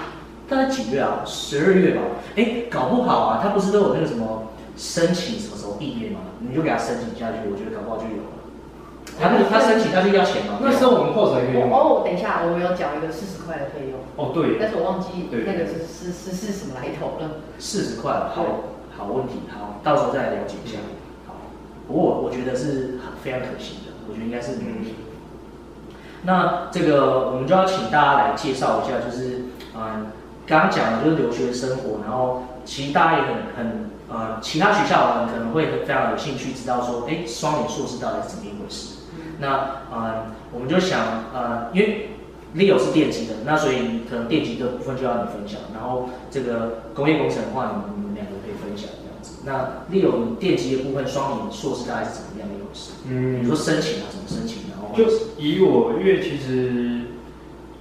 [0.49, 1.21] 大概几月啊？
[1.27, 2.01] 十二月吧。
[2.37, 6.21] 哎，搞不好啊，他不是都有那个什么申请什么时候毕业吗？
[6.41, 8.33] 你就给他申请下去，我觉得搞不好就有了。
[9.21, 10.57] 他那个他申请他就要钱吗？
[10.63, 11.69] 那时候我们破产可以用。
[11.71, 14.01] 哦，等一下，我们有缴一个四十块的费用。
[14.17, 14.57] 哦，对。
[14.59, 17.43] 但是我忘记那个是是是是什么来头了。
[17.59, 18.47] 四十块，好
[18.97, 20.79] 好问题，好，到时候再来了解一下。
[21.27, 21.35] 好，
[21.87, 24.95] 不过我我觉得是非常可惜的，我觉得应该是没问题。
[26.23, 29.45] 那这个我们就要请大家来介绍一下，就是
[29.77, 30.07] 嗯。
[30.49, 38.99] 刚刚讲的就是留学生活，然后其实大家也很很呃，其他学校的人可能会非常有兴趣知道说，哎，双语硕士到底是怎么一回事？
[39.41, 41.01] 那嗯，我们就想
[41.35, 42.11] 呃，因为
[42.55, 48.36] Leo 是电机的，那所以可能电机的部分就要你分享，然后这个工业工程的话，你们两个。
[49.47, 52.91] 那 Leo 你电机的部分，双联硕士大概是怎么样的一回事？
[53.09, 54.65] 嗯，你说申请啊，怎么申请？
[54.69, 55.05] 然后就
[55.39, 57.03] 以我，因为其实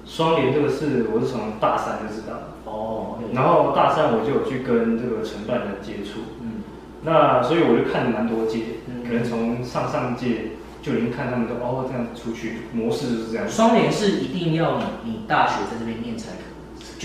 [0.05, 2.53] 双联这个事，我是从大三就知道。
[2.65, 6.63] 哦然后大三我就有去跟这个承办人接触，嗯，
[7.03, 13.49] 那所以我就看了蛮多届，嗯、可能从上上届就已经看他们都哦这样出去模式就是这样。
[13.49, 16.54] 双联是一定要你你大学在这边念才可以，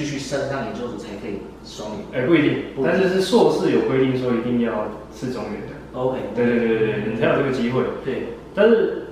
[0.00, 1.96] 继续升上研究所才可以双语。
[2.14, 5.76] 哎，不一定，但是是硕士有规定说一定要是中原的。
[5.92, 7.82] OK，对对对对对，你才有这个机会。
[8.02, 9.08] 对，但是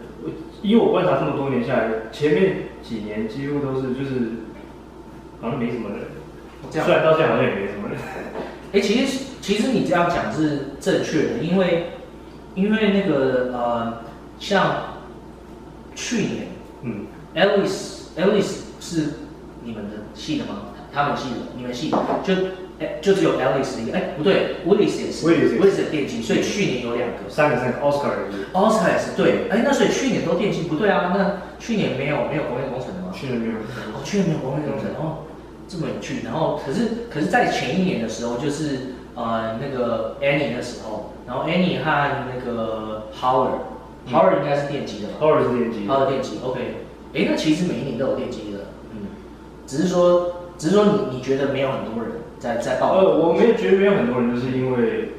[0.62, 4.33] 以我观察这么多年下来，前面几年几乎都是就是
[5.42, 5.98] 好像没什么人。
[6.70, 7.98] 这样虽然到现在好像也没什么人。
[8.72, 11.90] 哎，其实其实你这样讲是正确的，因为
[12.55, 14.03] 因为那个呃，
[14.40, 15.01] 像
[15.94, 16.46] 去年，
[16.83, 19.05] 嗯，Alice Alice 是
[19.62, 20.67] 你们的系的吗？
[20.98, 22.34] 他们系的，你们系的就
[22.80, 31.12] 哎就只有 Alice 一个，哎不对，Willis 也是，Willis 的电机，所以去年有两个，三个三个，Oscar 也是，Oscar 也是对，哎那所以去年都电机不对啊？
[31.16, 33.12] 那去年没有没有工业工程的吗？
[33.14, 35.24] 去年没有，哦去年没有工业工程哦。
[35.70, 46.61] 这么有趣，然后可是可是在前一年的时候，就是呃那个 Annie 的时候，然后 Annie 和那个 Howard，Howard 应该是电机的吧？Howard 是电机，Howard 电机，OK。
[47.12, 48.61] 哎，那其实每一年都有电机的，
[48.92, 49.08] 嗯，
[49.66, 52.99] 只是说只是说你你觉得没有很多人在在报？
[52.99, 55.12] 呃，我没有觉得没有很多人，就是因为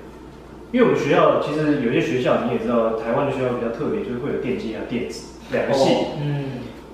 [0.71, 6.45] 因为我们学校其实有些学校你也知道，台湾的学校比较特别，就是会有电机啊电子两个系，嗯，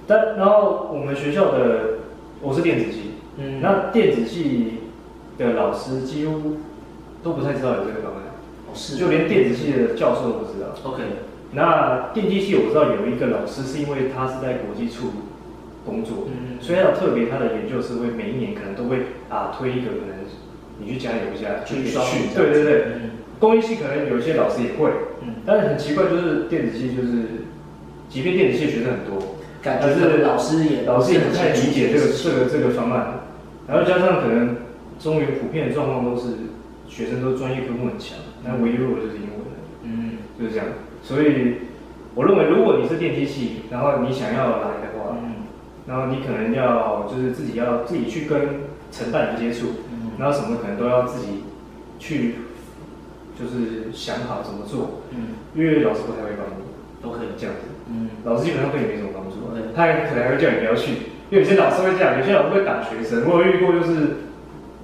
[0.08, 2.00] 但然后我们学校的
[2.42, 3.12] 我是电子系。
[3.38, 4.80] 嗯，那电子系
[5.38, 6.60] 的老师几乎
[7.22, 8.22] 都不太知道有这个方案，
[8.66, 10.68] 哦，是，就连电子系的教授都不知道。
[10.84, 11.04] OK，
[11.52, 15.08] 那电机系我知道有一个老师是因为他是在国际处
[15.86, 18.98] 工作，嗯，所以他有特别他的研究是会每一年可能都会
[19.30, 20.26] 啊推一个可能
[20.80, 24.90] 你去加油一下去去，对对对，嗯，工业系可能有一些老师也会，
[25.22, 27.48] 嗯，但是很奇怪就是电子系就是，
[28.10, 33.22] 即便电子系学生很多，感觉是老师也老师也不太理解这个这个这个方案。
[33.68, 34.58] 然后加上可能
[35.00, 36.28] 中原普遍的状况都是
[36.88, 39.42] 学生都专业科目很强，那唯一弱的就是英文，
[39.84, 40.68] 嗯，就是这样。
[41.02, 41.56] 所以
[42.14, 45.45] 我认为，如果你是电机系，然后你想要来的话，嗯，
[45.88, 48.40] 然后你可能要就是自己要自己去跟
[48.92, 51.44] 承办人接触，嗯，然后什么可能都要自己
[52.00, 52.36] 去，
[53.40, 56.64] 就是想好怎么做，嗯，因为老师不太会帮你，
[57.04, 57.28] 都可以。
[57.38, 60.92] 这样子，嗯，老师基本上对你没什么帮助，对，他可能还会叫你不要去。
[61.30, 63.24] 因为有些老师会这样，有些老师会打学生。
[63.28, 64.30] 我有遇过，就是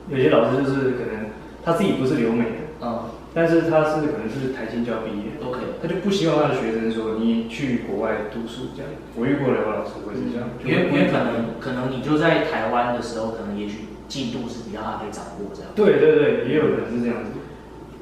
[0.09, 1.29] 有些老师就是可能
[1.63, 2.99] 他自己不是留美的，嗯，
[3.33, 8.91] 但是他是可能是台清交毕业，OK，他就不希望他的学生说你去国外读书这样。
[9.15, 15.71] 我遇过两个老师会是这样，因为因为可能可能你就在台湾的时候，可能也许进度是比较可以掌握这样。
[15.75, 17.31] 对对对，也有可能是这样子。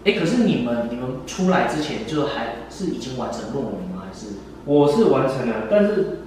[0.06, 4.04] 哎，可是你们你们出来之前就还是已经完成论文吗？
[4.06, 4.38] 还是？
[4.66, 6.20] 我是完成了，但是。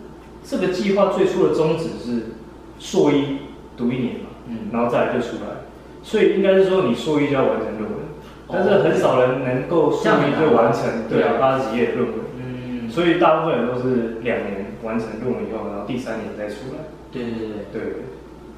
[0.44, 2.32] 这个计划最初的宗旨是
[2.80, 3.38] 硕一
[3.76, 5.70] 读一年嘛，嗯，然后再来就出来，
[6.02, 8.00] 所以应该是说你硕一就要完成论文，
[8.48, 12.18] 但是很少人能够顺利就完成对啊八十几页的论文。
[12.36, 16.84] 嗯，所以大部分人都是两年完成论文以后，然后第三年再出来。
[17.10, 17.82] 对对对对对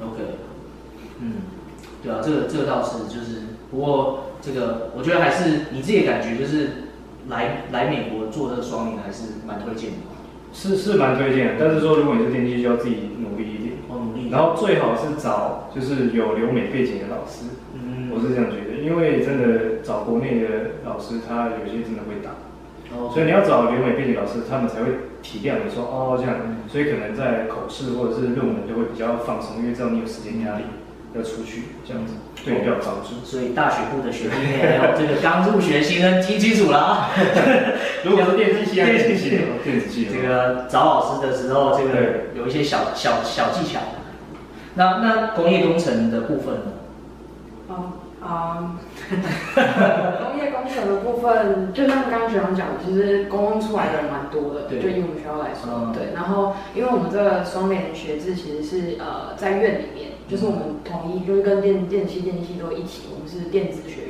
[0.01, 0.23] ，OK，
[1.21, 1.33] 嗯，
[2.03, 6.71] 对啊，这个这个倒是就是，不过这个我觉得还是你自己的感觉就是
[7.29, 9.97] 来来美国做这个双联还是蛮推荐的。
[10.53, 13.75] 是是蛮推荐的，但是说如果你是电机，就要自己努力一点。
[13.89, 14.31] 哦，努力。
[14.31, 17.47] 然后最好是找就是有留美背景的老师。
[17.75, 20.49] 嗯，我是这样觉得，因为真的找国内的
[20.85, 22.31] 老师，他有些真的会打。
[22.93, 23.11] 哦。
[23.13, 26.37] 所以你要找留美背景老师，他们才会体谅你说哦这样，
[26.69, 30.65] 所以可能在口试或者是论文就会比较放松，因为知道你有时间压力
[31.17, 32.13] 要出去这样子，
[32.45, 33.25] 对你比较帮助。
[33.25, 37.11] 所以大学部的学弟妹还有这个刚入学新生听清楚了啊。
[38.05, 39.31] 如果是电子系啊，电机系，
[39.65, 43.81] 电子系，这个找老师的时候，这个有一些小小小技巧。
[44.75, 46.73] 那那工业工程的部分呢？
[48.25, 48.75] 啊啊，
[50.25, 56.15] 工业工程的部分，就像刚刚学长讲，其实公共出来的人蛮多的，对，就以我们学校来说，对。
[56.15, 64.04] 然后，因为我们这个双联学制其实是呃在院里面，就是我们统一，就是跟电电气、电机系都一起，我们是电子学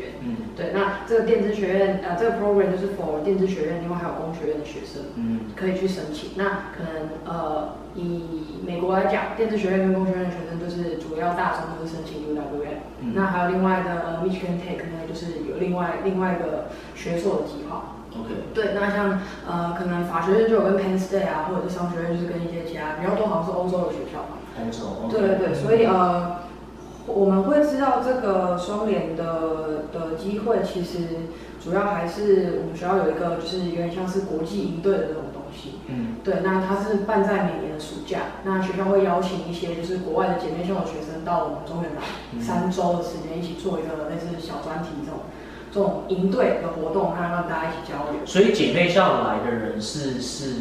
[0.56, 6.30] 对，那这个电子学院，呃，这个 program 就是 for 电子学院，另外还有工学院的学生，嗯，可以去申请。
[6.36, 12.86] 那可能，呃，以美国来讲，电子学院跟工学院的学生就是主要大宗都是申请 UWM。
[13.00, 17.98] 嗯，那还有另外的呃 Michigan Tech 呢，就是有另外另外一个学硕的计划。
[18.14, 18.30] OK。
[18.54, 19.18] 对，那像
[19.50, 24.38] 呃，可能法学院就有跟 Penn State 啊，或者是商学院就是跟一些其他比较多，好像是欧洲的学校吧。
[24.62, 25.08] 欧洲。
[25.10, 26.43] 对对对，所以呃。
[27.06, 31.28] 我们会知道这个双联的的机会，其实
[31.62, 35.74] 主要还是我们学校有一个，就是有点像是国际营队的这种东西。
[35.88, 42.00] 嗯，对，那它是办在每年的暑假，那学校会邀请一些就是国外的姐妹校的学生到我们中原来
[42.42, 45.20] 三周的时间，一起做一个类似小专题这种
[45.70, 48.24] 这种营队的活动，那让大家一起交流。
[48.24, 50.54] 所以姐妹校来的人是是。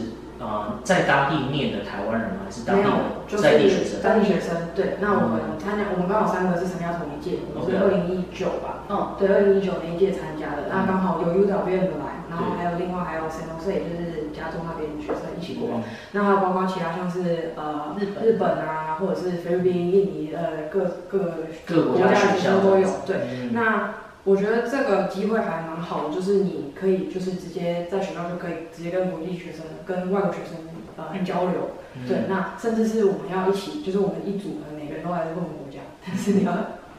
[0.44, 2.44] 呃，在当地念的台湾人吗？
[2.44, 4.04] 还是当地的在地学生？
[4.04, 5.00] 当地学生，对。
[5.00, 8.84] 那我们参加，我们刚好三个是参加同一届，我们是二零一九吧？
[8.92, 10.68] 嗯，对，二零一九那一届参加的。
[10.68, 15.80] 那刚好有 UWM 的来，然后还有另外还有 San Jose，也就是加州那边的学生一起过。
[16.12, 22.90] 那还有包括其他像是呃日本日本啊，或者是菲律宾、印尼呃各各各国家学生都有。
[23.08, 24.04] 对，那。
[24.26, 30.58] 我觉得这个机会还蛮好的，就是你可以就是直接在学校就可以直接跟国际学生、跟外国学生
[30.96, 36.54] 呃交流，嗯、对，那甚至是我们要一起，就是我们一组的每个人都来自不同国家，但是你要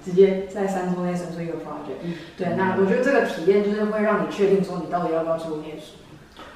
[0.05, 5.95] 直接在三周内生出一个 project，、嗯、对，那我觉得这个体验就是会让你确定说你到底要不要出国念书。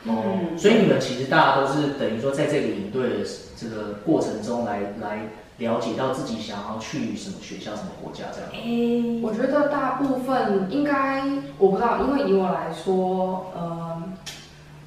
[0.05, 3.27] 哦，嗯、所以你们其实大家都是等于说在这个营队的
[3.57, 5.29] 这个过程中来来。
[5.59, 8.51] 了解到自己想要去什么学校、什么国家这样。
[8.53, 11.23] 诶，我觉得大部分应该
[11.59, 14.03] 我不知道，因为以我来说，呃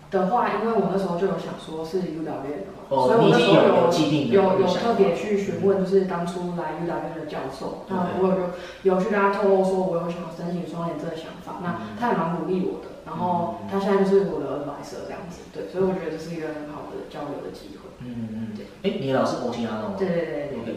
[0.10, 3.63] 的话，因为我那时候就有想说是 UWM 的嘛，哦、所以我那时候有
[4.27, 11.67] 有有，有特别去询问，就是当初来 UWM 的教授，嗯、那我有有去跟他透露说我有想申请双联这个想法，嗯、那
[11.99, 17.81] 他也蛮鼓励我的，然后他现在就是我的 advisor 这样子，对，所以我觉得这是一个很好的交流的机会。
[18.05, 18.65] 嗯嗯，对。
[18.83, 19.95] 哎，你的老师欧提亚诺吗？
[19.97, 20.59] 对对对对。
[20.61, 20.71] OK，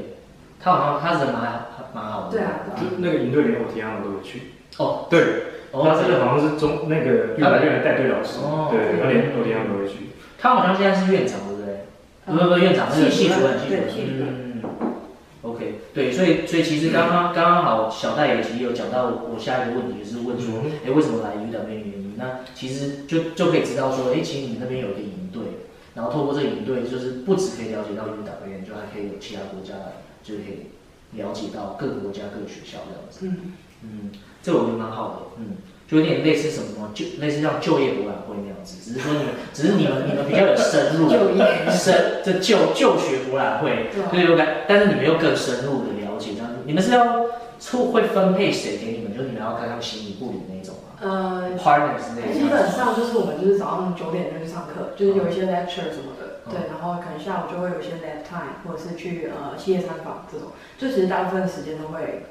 [0.61, 2.31] 他好像他人蛮蛮好的。
[2.31, 2.51] 对啊。
[2.77, 4.53] 就那个营队里面欧提亚诺都会去。
[4.79, 5.21] 哦，对。
[5.73, 8.39] 他这个好像是中那个幼儿园带队老师。
[8.41, 8.69] 哦。
[8.71, 10.11] 对，他连欧提亚诺都会去。
[10.39, 11.87] 他好像现在是院长，对不对？
[12.27, 13.59] 不是不是院长，是系主任。
[13.59, 14.29] 系主任。
[14.29, 14.63] 嗯。
[15.43, 22.15] OK，对，所以所以其实刚刚刚刚好小戴也其实有讲到我下一个问题，就是问说，哎，为什么来 UWM 原因？
[22.17, 25.24] 那其实就就可以知道说，哎，其实你那边有一个营队。
[26.05, 30.69] 然后透过这个营队，就是不只可以了解到 UWM，就还可以有其他国家的，就可以
[31.19, 33.21] 了解到各个国家各个学校这样子。
[33.23, 34.11] 嗯嗯，
[34.43, 35.17] 这个我觉得蛮好的。
[35.39, 35.57] 嗯，
[35.89, 46.59] 就有点类似什么就类似像就业博览会那样子，只是说你们只是你们你们比较有深入 就业深这就就学博览会，对有感，但是你们又更深入的了解这样子。
[46.67, 47.25] 你们是要
[47.59, 49.17] 出会分配谁给你们？
[49.17, 50.75] 就你们要看他们形影不离那种。
[51.05, 60.49] 呃，partners 那基本上就是我们就是早上九点就去上课，就是有一些 lecture 什么的，嗯、对，然后可能下午就会有一些 lab time，或者是去呃企业参访这种，
[60.79, 62.25] 就其实大部分时间都会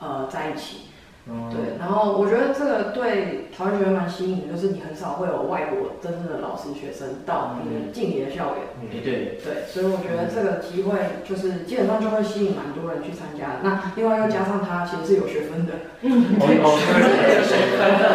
[0.00, 0.88] 呃在一起。
[1.28, 8.62] 嗯、对，然后我觉得这个对台湾学生蛮吸引的，就是你很少会有外国真正的老师学生到你进你的校园。
[8.78, 10.94] 嗯，对对，所以我觉得这个机会
[11.26, 13.66] 就是基本上就会吸引蛮多人去参加的。
[13.66, 15.72] 那另外又加上它其实是有学分的。
[16.02, 16.94] 嗯， 对，有学
[17.74, 18.06] 分的。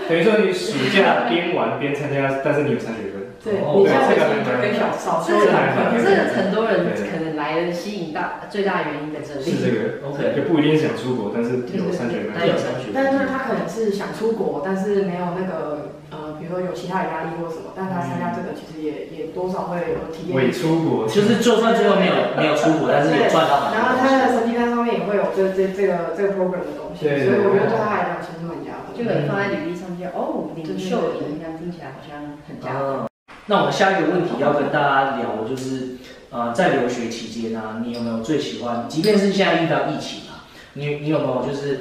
[0.08, 3.20] 等于说你暑假边玩边参加，但是你有三学分。
[3.44, 9.50] 对，你像这个就跟小少数男可是很多人可能来的吸引大最大原因在这里。
[9.50, 16.50] 是这个，OK，就不一定是想出国，但是有三学分，但有三学，但是他可能是想出国，但是没有那个呃，比如。
[16.50, 20.34] 说有其他的压力或什么，但他参加这个其实也也多少会有体验。
[20.34, 23.70] 未出国，就是就算最后没有没有出国，但是也赚到。
[23.70, 28.98] 然后他的成绩单上面也会有这这这个这个 program 的东西，所以我觉得对他来讲其实很加分。
[28.98, 33.06] 就可能放在履历上面，哦，领袖影响听起来好像很加分。
[33.46, 35.94] 那我们下一个问题要跟大家聊，就是
[36.30, 38.88] 呃，在留学期间呢，你有没有最喜欢？
[38.88, 41.80] 即便是现在遇到疫情啊，你你有没有就是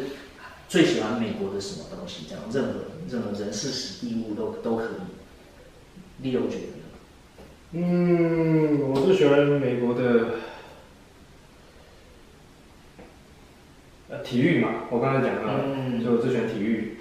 [0.68, 2.26] 最喜欢美国的什么东西？
[2.28, 2.80] 这样任何。
[3.12, 6.64] 任何人事时地物都都可以，利用觉得。
[7.72, 10.26] 嗯，我最喜欢美国的，
[14.10, 17.00] 呃，体育嘛，我刚才讲了，嗯，就我最喜欢体育，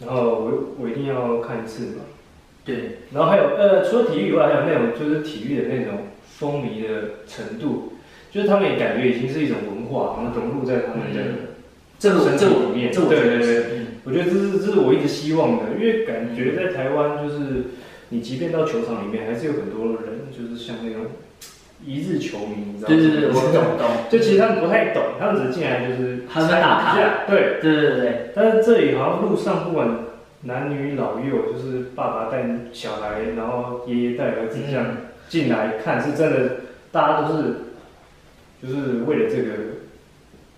[0.00, 2.02] 然后我我一定要看一次嘛。
[2.62, 2.98] 对。
[3.10, 6.08] 然后还有呃，除了体育以外，还有那种就是体育的那种
[6.38, 7.94] 风靡的程度，
[8.30, 11.20] 就是他们也感觉已经是一种文化，然后融入在他们的
[11.98, 12.92] 这个这里面。
[12.92, 13.64] 对对对。
[14.04, 17.64] 我觉得这是这是我一直希望的，因为感觉在台湾就是，
[18.08, 21.10] 你即便到球场里面，还是有很多人就是像那种
[21.84, 22.96] 一日球迷，你知道吗？
[22.96, 23.86] 对对对，我懂懂。
[24.08, 27.26] 就其实他们不太懂，他们只是进来就是他们打卡。
[27.28, 28.30] 对对对对。
[28.34, 29.88] 但是这里好像路上不管
[30.44, 34.86] 男女老幼，就是爸爸带小孩，然后爷爷带儿子这样
[35.28, 36.56] 进来看，是真的，
[36.90, 37.42] 大家都是
[38.62, 39.52] 就是为了这个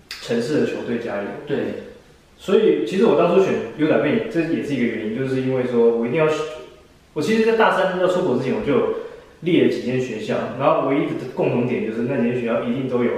[0.09, 1.23] 城市的球队加油。
[1.45, 1.57] 对。
[2.37, 6.27] 所以，其实我当初选 UW，这也是一个原因，就是因为说我一定要，
[7.13, 8.95] 我其实，在大三要出国之前，我就
[9.41, 13.11] 列了几间学校，然后唯一的共同点就是那几间学校一定都有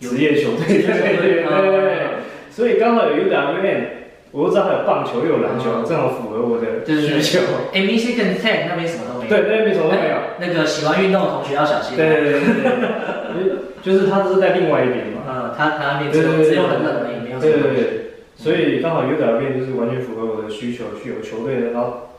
[0.00, 2.06] 职业球队，对对对。
[2.50, 3.84] 所以刚好有 UWM，
[4.32, 7.38] 我又知道还有棒球又有篮球，正好符合我的需求。
[7.72, 9.17] 哎，Michigan Tech 那边什么。
[9.28, 10.16] 对，那边什么都没有。
[10.40, 11.96] 那个喜欢运动的同学要小心。
[11.96, 13.58] 对对对对。
[13.82, 15.22] 就是他都是在另外一边嘛。
[15.28, 17.40] 嗯，他他那边只有只有很冷的，也没有。
[17.40, 18.04] 对对对。
[18.36, 22.10] 所以刚好有点变就是完全符合我的需求，去有球队的，然后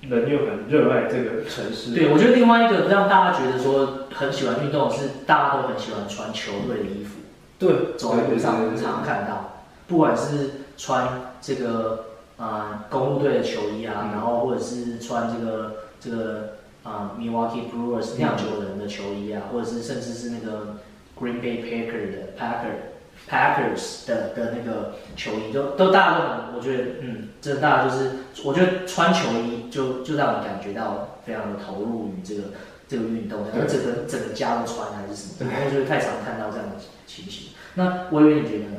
[0.00, 1.94] 人又很热爱这个城市。
[1.94, 7.18] 对，我觉得另外一个让大家觉得说很喜欢运动是大家都很喜欢穿球队的衣服。
[7.58, 12.04] 对，走在路上常常看到，不管是穿这个
[12.36, 20.78] 啊、呃、公路队的球衣啊，嗯、然后或者是穿这个这个啊、呃、Milwaukee Brewers 酿酒人的球衣啊，嗯、或者是甚至是那个
[21.18, 22.96] Green Bay Packer 的 Packer。
[23.28, 28.10] Packers 的的那个球衣都都大家都很，我觉得嗯，真的大家就是，
[28.42, 32.42] 我觉得穿球衣就就让你感觉到非常的投入于这个
[32.88, 36.76] 这个运动，然后整个整个家都穿还是什么，然后就是太常看到这样的
[37.06, 37.48] 情形。
[37.74, 38.78] 那我以为你觉得呢？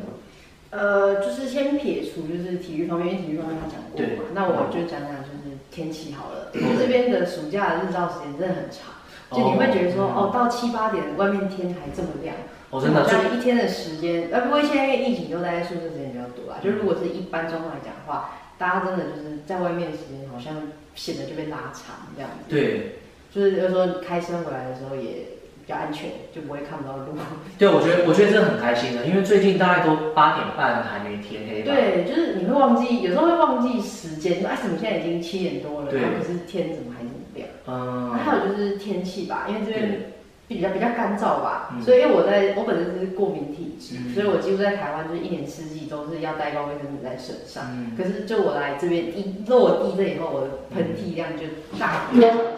[0.72, 8.94] 呃，就是先撇除就是体育方面，因为体育方面他讲过嘛，那我就讲讲就是天气好了，这边的暑假的日照时间真的很长，
[9.32, 12.36] 就你会觉得说哦，到七八点外面天还这么亮。
[12.72, 16.60] 我真的，就一天的时间，呃，不过现在因为疫情都待在宿舍时间比较多啊。
[16.64, 20.54] 就如果是一般状况来讲的话，大家真的就是在外面的时间好像
[20.94, 22.46] 显得就被拉长这样子。
[22.48, 23.00] 对，
[23.34, 25.26] 就是有时候开车回来的时候也
[25.70, 27.14] 比较安全，就不会看不到路。
[27.60, 31.62] 对，我觉得我觉得这很开心的，因为最近大概都八点半还没天黑。
[31.62, 35.92] 对，就是你会忘记，有时候会忘记时间，哎，怎么现在已经七点多了？
[35.92, 36.02] 对。
[36.02, 37.48] 可是天怎么还这么亮？
[37.68, 38.18] 嗯。
[38.18, 40.14] 还有就是天气吧，因为这边。
[40.50, 47.66] 比较比较干燥吧，嗯、所以因为我在我本身是过敏体质，嗯、所以我几乎在台湾就是一年四季都是要带高卫生纸在身上。
[47.70, 51.46] 嗯、可是就我来这边一落地这以后，我的喷嚏量就
[51.78, 52.10] 大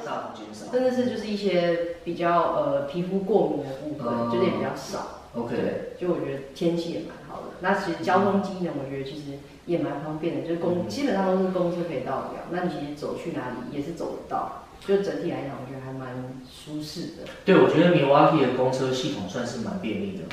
[0.06, 0.34] 少，
[0.72, 5.22] 真的是就是一些比较呃皮肤过敏的部分，嗯、就是也比较少。
[5.36, 7.48] OK，对，就我觉得天气也蛮好的。
[7.60, 12.30] 那其实交通机能，我觉得其实也蛮方便的，就是公、嗯、基本上都是公车可以到的。
[12.50, 14.64] 那你其实走去哪里也是走得到。
[14.86, 17.30] 就整体来讲，我觉得还蛮舒适的。
[17.46, 20.24] 对，我觉得 Milwaukee 的公车系统算是蛮便利的。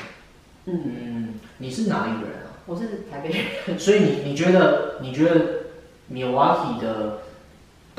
[0.65, 2.57] 嗯，嗯，你是哪里人啊？
[2.65, 3.77] 我是台北人。
[3.77, 5.65] 所以你你觉得你觉得
[6.11, 7.19] Milwaukee 的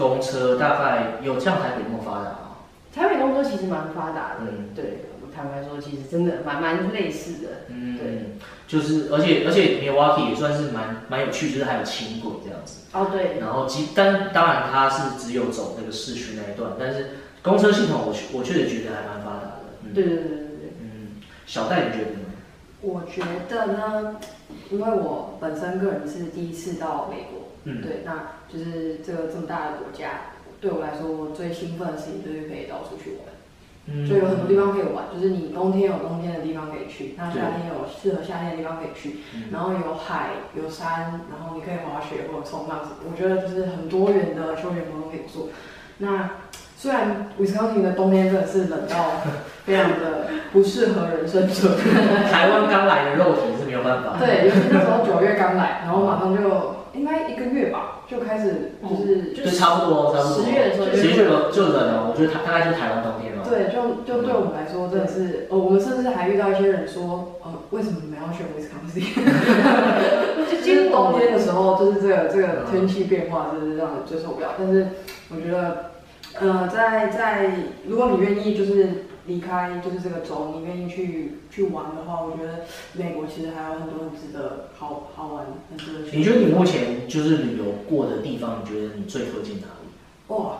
[0.01, 2.57] 公车大概有像台北那么发达吗？
[2.92, 4.51] 台北公车其实蛮发达的。
[4.51, 5.05] 嗯，对。
[5.32, 7.48] 坦白说，其实真的蛮蛮类似的。
[7.68, 8.36] 嗯，对，
[8.66, 12.80] 就是而且而且 Milwaukee 也算是蛮蛮有趣，就是还有轻轨这样子。
[12.92, 13.38] 哦，对。
[13.38, 17.11] 然后其但当然它是只有走那个市区那一段，但是
[17.42, 19.62] 公车系统我我确实觉得还蛮发达的。
[19.84, 20.72] 嗯、对对对对对。
[20.80, 22.18] 嗯，小戴你觉得呢？
[22.82, 24.16] 我觉得呢，
[24.70, 33.29] 因为我本身个人是第一次到美国，嗯，对，那就是这个这么大的国家，对我来说，我最兴奋的事情就是可以到处去玩。
[34.07, 39.19] 就有很多地方可以玩，就是你冬天有冬天的地方可以去，那夏天有适合夏天的地方可以去，
[39.51, 45.49] 然后有海有山，然后你可以滑雪或者冲浪什么，我觉得就是很多元的休闲活动可以做。
[45.99, 46.31] 那
[46.77, 49.23] 虽然威斯康星的冬天真的是冷到
[49.67, 51.77] 非常的不适合人生存，
[52.31, 54.19] 台湾刚来的肉体是没有办法。
[54.21, 60.45] 对，尤其那时候九月刚来，然后马上就应该一个月吧，就开始就是就差不多，差不多。
[60.45, 62.11] 十月的时候，十月就就冷了。
[62.11, 63.45] 我觉得它大概就是台湾冬天了。
[63.49, 69.03] 对，就就对我们来说真的是，呃，我们甚至还遇到一些人说，呃，为什么你们要选威斯康星？
[70.51, 74.55] 就今年冬天的时候，就是这个这个天气变化，就是让人接受不了。
[74.59, 74.88] 但是
[75.30, 75.91] 我觉得。
[76.38, 77.51] 呃，在在，
[77.88, 82.61] 如果你愿意就是离开就是这个州，你愿意去去玩的话，我觉得
[82.95, 86.16] 美国其实还有很多很值得好好玩，很值得去。
[86.16, 89.89] 你觉得你目前就是旅游过的地方，你觉得你最推荐哪里？
[90.29, 90.59] 哇，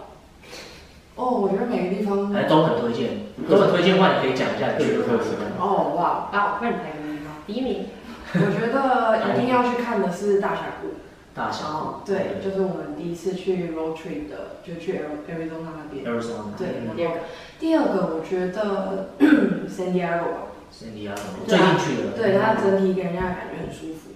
[1.17, 5.31] 哦，我觉得每个地方还都很推荐，都很推荐的话，你可以讲一下你觉得特色。
[5.59, 7.35] 哦哇，啊，那你排个地方？
[7.47, 7.87] 第一名，
[8.35, 11.00] 我觉得一定要去看的是大峡谷。
[11.35, 16.05] 大峡谷，对，就是我们第一次去 road trip 的，就去 Arizona 那边。
[16.05, 16.57] Arizona。
[16.59, 17.20] 对，第二个，
[17.59, 19.11] 第二个我觉得
[19.68, 20.51] San Diego。
[20.72, 21.16] San Diego。
[21.47, 22.11] 最近去的。
[22.16, 24.11] 对，它整体给人家感觉很舒服。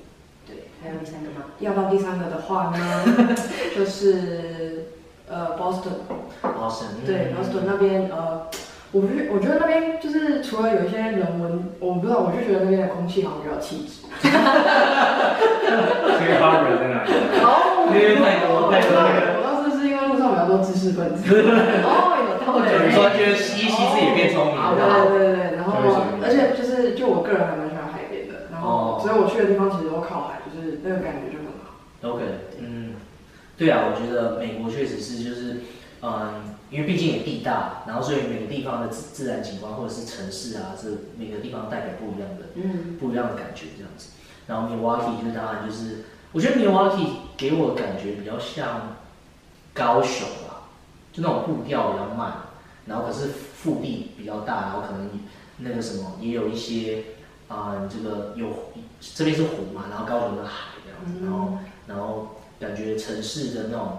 [0.46, 1.46] 对，还有第三个吗？
[1.60, 3.04] 要到第三个的话呢，
[3.76, 4.86] 就是
[5.28, 6.02] 呃 Boston。
[6.42, 7.06] Boston。
[7.06, 8.48] 对，Boston 那边呃，
[8.95, 14.07] 我不是，我觉得那边就是除了有一些人文，我不知道，我就觉得那边的空气好像比较气质。
[14.22, 14.30] 因
[16.30, 17.11] 为哈人在哪里？
[17.42, 19.34] 哦，因为太多太多那个。
[19.34, 21.26] 我当时是因为路上比较多知识分子。
[21.26, 22.70] 哦，有道理。
[22.95, 24.62] 突然觉得吸一吸自己变聪明。
[24.78, 25.74] 对对对对，然后
[26.22, 32.14] 而且就是就我个人还蛮喜欢海边的，然后所以我去的地方其实都靠海，就是那个感觉就很好。
[32.14, 32.22] OK，
[32.62, 32.95] 嗯，
[33.59, 35.66] 对啊，我觉得美国确实是就是
[36.07, 40.86] 嗯，因为毕竟也地大，然后所以每个地方的自自然景观或者是城市啊，这
[41.16, 44.11] 每个地方代表不一样的，嗯，不一样的感觉这样子。
[44.46, 48.96] 然后 Milwaukee 就是当然就是，我觉得 Milwaukee 给我的感觉比较像
[49.72, 50.68] 高雄吧，
[51.11, 52.34] 就那种步调比较慢，
[52.84, 55.09] 然后可是腹地比较大，然后可能
[55.57, 57.05] 那个什么也有一些
[57.48, 58.48] 啊、呃，这个有
[59.00, 63.98] 这边是湖嘛，然后高雄的海这样子，然后然后感觉城市的那种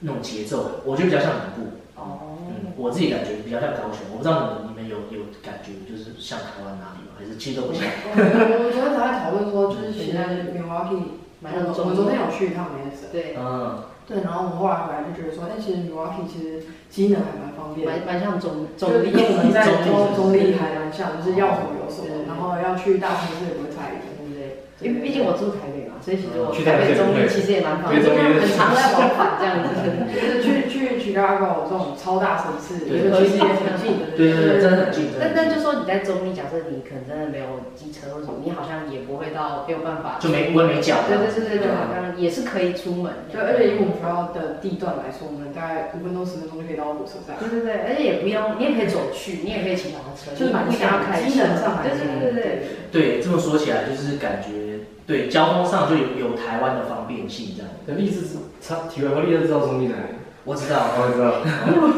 [0.00, 1.62] 那种节奏，我觉得比较像南部。
[1.98, 7.18] 哦，嗯，我自己感觉比较像高雄，我不知道你们你们有有感觉就是像台湾哪里吗？
[7.18, 7.82] 还是其实都不像？
[7.82, 10.18] 我昨天才在讨论说，就是其实
[10.54, 20.54] Milwaukee，我们昨天有去一趟 Madison，对，嗯，对，然后我们后来回来就觉得说，哎，其实 Milwaukee 其实机能还蛮方便，蛮蛮像中中立，跟我们在中中立。
[20.54, 24.62] 还蛮像，就是要什么有什么，然后要去大城市也不会太远，对不对？
[24.80, 25.77] 因为毕竟我住台北嘛，
[26.08, 29.68] 所以其实我台北中立其实也蛮方便，很常在往返这样子，
[30.16, 30.78] 就是去去。
[31.08, 35.08] Chicago 这种超大城市，也其实也很近的，对对对，真的很近。
[35.18, 41.08] 但但就说你在中坜，假设你可能真的没有机车或什么，你好像也不会到没有办法，就没温没脚。
[41.08, 43.24] 对对对对，就好像也是可以出门。
[43.32, 47.40] 对，而且以我们学校的地段来说，我们大概五分钟十分钟就可以到火车站。
[47.40, 51.88] 对对对，而且也不用，你也可以走去，你也可以骑摩托车，就是蛮想要开机能上来。
[51.88, 52.44] 对对对对
[52.92, 54.67] 对，这么说起来，就是感觉
[55.08, 57.72] 对交通上就有有台湾的方便性这样。
[57.86, 58.36] 那立志是
[58.68, 60.12] 他体会和立志知道中坜在哪里？
[60.44, 61.40] 我知道，我知道。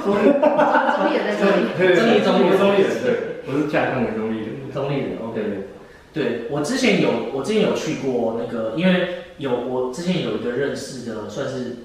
[0.06, 1.74] 中坜也在这里。
[1.76, 4.70] 对，中立中立中立人对，我是家乡的中立人。
[4.72, 5.66] 中立人，OK。
[6.12, 11.78] 对，我之前有，我之前有去过那个，因为有我之前有一个认识的，算是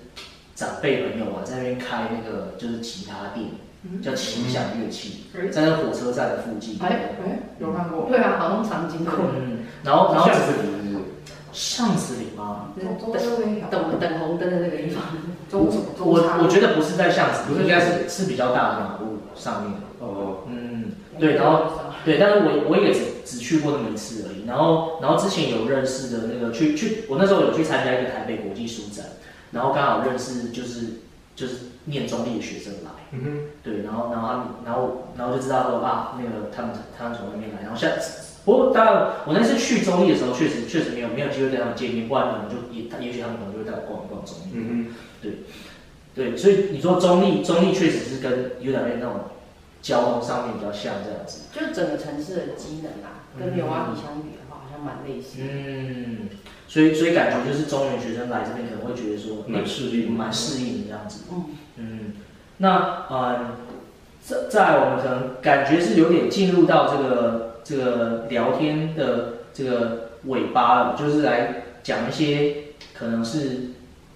[0.53, 3.47] 长辈朋友啊，在那边开那个就是吉他店，
[3.99, 6.77] 叫奇响乐器，在那火车站的附近。
[6.81, 8.05] 哎哎，有看过？
[8.07, 9.13] 对啊，好像常经过。
[9.35, 10.29] 嗯，然后然后。
[11.55, 12.73] 巷子里吗？
[13.71, 15.01] 等等红灯的那个地方。
[15.51, 19.73] 我我觉得不是在巷子，不是应该是是比较大的马路上面。
[19.99, 21.71] 哦，嗯，对，然后
[22.03, 24.45] 对，但是我我也只只去过那么一次而已。
[24.45, 29.05] 然后然后之前有认识的那个去去，我那时候有去参加一个台北国际书展，
[29.51, 30.85] 然后刚好认识就是
[31.35, 32.91] 就是念中立的学生来。
[33.11, 33.39] 嗯哼。
[33.63, 38.23] 对，然后然后他们然后然后就知道说啊，那个他们他们从外面来，然后下次。
[38.45, 44.51] 不过当然，我那次去中立的时候，确实确实没有没有机会跟他们见面，不然可能就也也许他们可能就会带我逛一逛中立。
[44.53, 45.31] 嗯嗯，对，
[46.13, 49.15] 对，所以你说中立中立确实是跟有点那种
[49.81, 51.49] 交通上面比较像这样子。
[51.51, 55.39] 就整个城市的机能啊，跟纽瓦比相比的话，好像蛮类似。
[55.41, 56.29] 嗯，
[56.75, 61.23] 所以所以感觉就是中原学生来这边可能会觉得说蛮适应，蛮适应的这样子。
[61.31, 61.45] 嗯
[61.77, 62.13] 嗯，
[62.57, 63.55] 那嗯，
[64.21, 67.45] 在在我们可能感觉是有点进入到这个。
[67.65, 72.57] 这个聊天的这个尾巴了，就是来讲一些
[72.93, 73.71] 可能是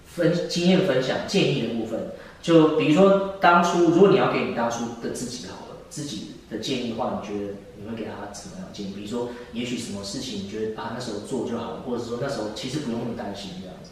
[0.06, 2.12] 分经验分享、建议的部分。
[2.40, 8.92] 就比如说，当初如果你要给你当初的自己好了，自己的建议的话，你觉得你会给他什么样的建议？
[8.94, 13.90] 比如说，也许什么事情你觉得啊那时候做就好了，或者说那时候其实不用那么担心这样子。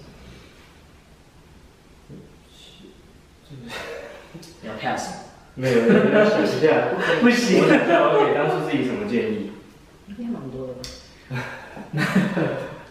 [4.62, 5.14] 你要 pass 吗？
[5.55, 6.88] 没有，你要想一下，
[7.20, 7.62] 不行。
[7.62, 9.51] 我想一下，我给当初自己什么建议？
[10.09, 10.74] 应该蛮多的。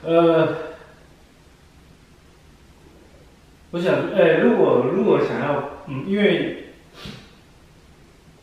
[0.04, 0.58] 呃，
[3.72, 6.74] 我想，哎、欸，如果如果想要，嗯，因为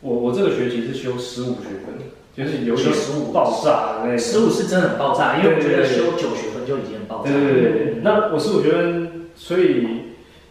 [0.00, 1.98] 我我这个学期是修十五学分，
[2.36, 7.30] 就是有十五爆炸的那十五是真的很爆炸，因为我觉得修九学分就已经很爆炸。
[7.30, 9.86] 对对对对，那我十五学分，所以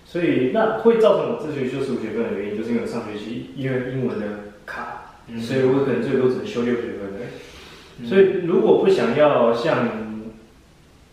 [0.06, 4.26] 所以那会造成我这学期修十五学分的原因，就是因为我上学期因为英文的
[4.66, 9.88] 卡，嗯、所以我可能最多只能修六学分所以如果不想要像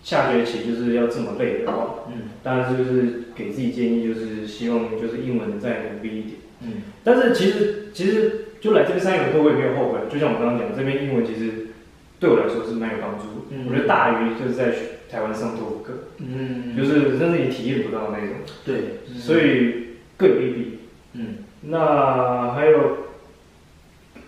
[0.02, 6.72] 下学期就是要这么累的话，嗯，当然就是给自己建议，就是希望就是英文再努力一点，嗯，
[7.04, 11.68] 但是其实其实就来这边上英文课我也没有后悔，就像我刚刚讲，这边英文其实
[12.18, 14.72] 对我来说是蛮有帮助，嗯，我觉得大于就是在
[15.10, 20.78] 台湾上托福课，嗯，就是真的你体验不到那种，对，所以各有利弊，
[21.14, 22.98] 嗯，那还有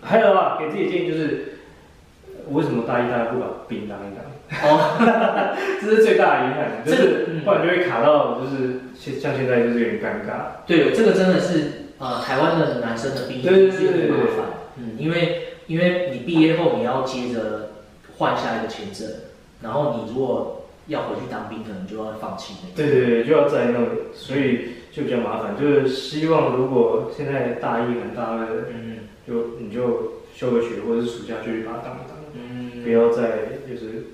[0.01, 1.59] 还有啊，给自己建议就是，
[2.47, 4.23] 我为什么大一、大二不把兵当一当？
[4.65, 8.81] 哦， 这是最大的遗憾，就是不然就会卡到，就是
[9.19, 10.65] 像现在就是有点尴尬。
[10.67, 14.45] 对，这个真的是呃，台湾的男生的毕业是很麻烦，
[14.75, 17.71] 嗯，因为因为你毕业后你要接着
[18.17, 19.07] 换下一个签证，
[19.61, 22.75] 然后你如果要回去当兵，可能就要放弃那个。
[22.75, 25.55] 对对对，就要在那里，所以就比较麻烦。
[25.57, 34.07] 就是希望如果现在大一很大二，嗯，就你就休个学，或者是暑假就去把它当一当，嗯，不要再就是。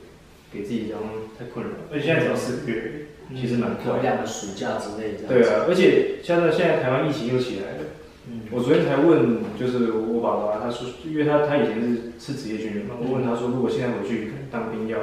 [0.52, 1.04] 给自己这样
[1.38, 3.06] 太困扰，而且现在只要四个月，嗯、
[3.36, 4.02] 其实蛮快。
[4.02, 5.28] 两个暑假之类的。
[5.28, 7.84] 对啊，而且像在现在台湾疫情又起来了。
[8.28, 8.42] 嗯。
[8.52, 14.98] 我昨天才问，就是我爸爸，他说，因为他他以前是是职业军人嘛，我问他说，如果现在回去当兵要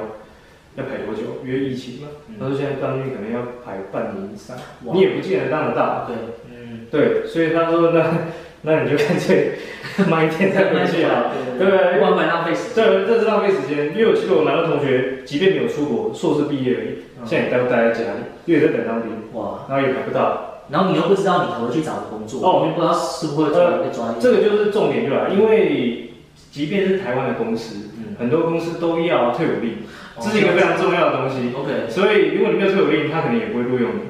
[0.75, 1.43] 要排多久？
[1.45, 2.07] 因为疫情嘛。
[2.29, 4.57] 嗯、他说现在当兵可能要排半年以上，
[4.93, 6.07] 你也不见得当得到。
[6.07, 6.15] 对。
[6.49, 6.87] 嗯。
[6.91, 8.27] 对，所以他说那。
[8.61, 9.53] 那你就干脆
[10.09, 11.99] 慢一天再回去啊，对不对？
[11.99, 12.85] 不然很浪费时间。
[12.85, 13.93] 对，这是浪费时间。
[13.95, 16.87] 因为我其实我蛮多同学，即便没有出国，硕士毕业而已，
[17.25, 19.11] 现在也待待在家里，因为在等当兵。
[19.33, 24.15] 哇，然后也买不到，然后你又不知道你何去找工作，哦，你不知道是不是会做一个专业。
[24.19, 25.27] 这个就是重点，对吧？
[25.31, 26.11] 因为
[26.51, 27.89] 即便是台湾的公司，
[28.19, 29.77] 很多公司都要退伍令，
[30.19, 31.53] 这是一个非常重要的东西。
[31.57, 34.01] OK，所以如果你没有退伍令，他可能也不会录用你。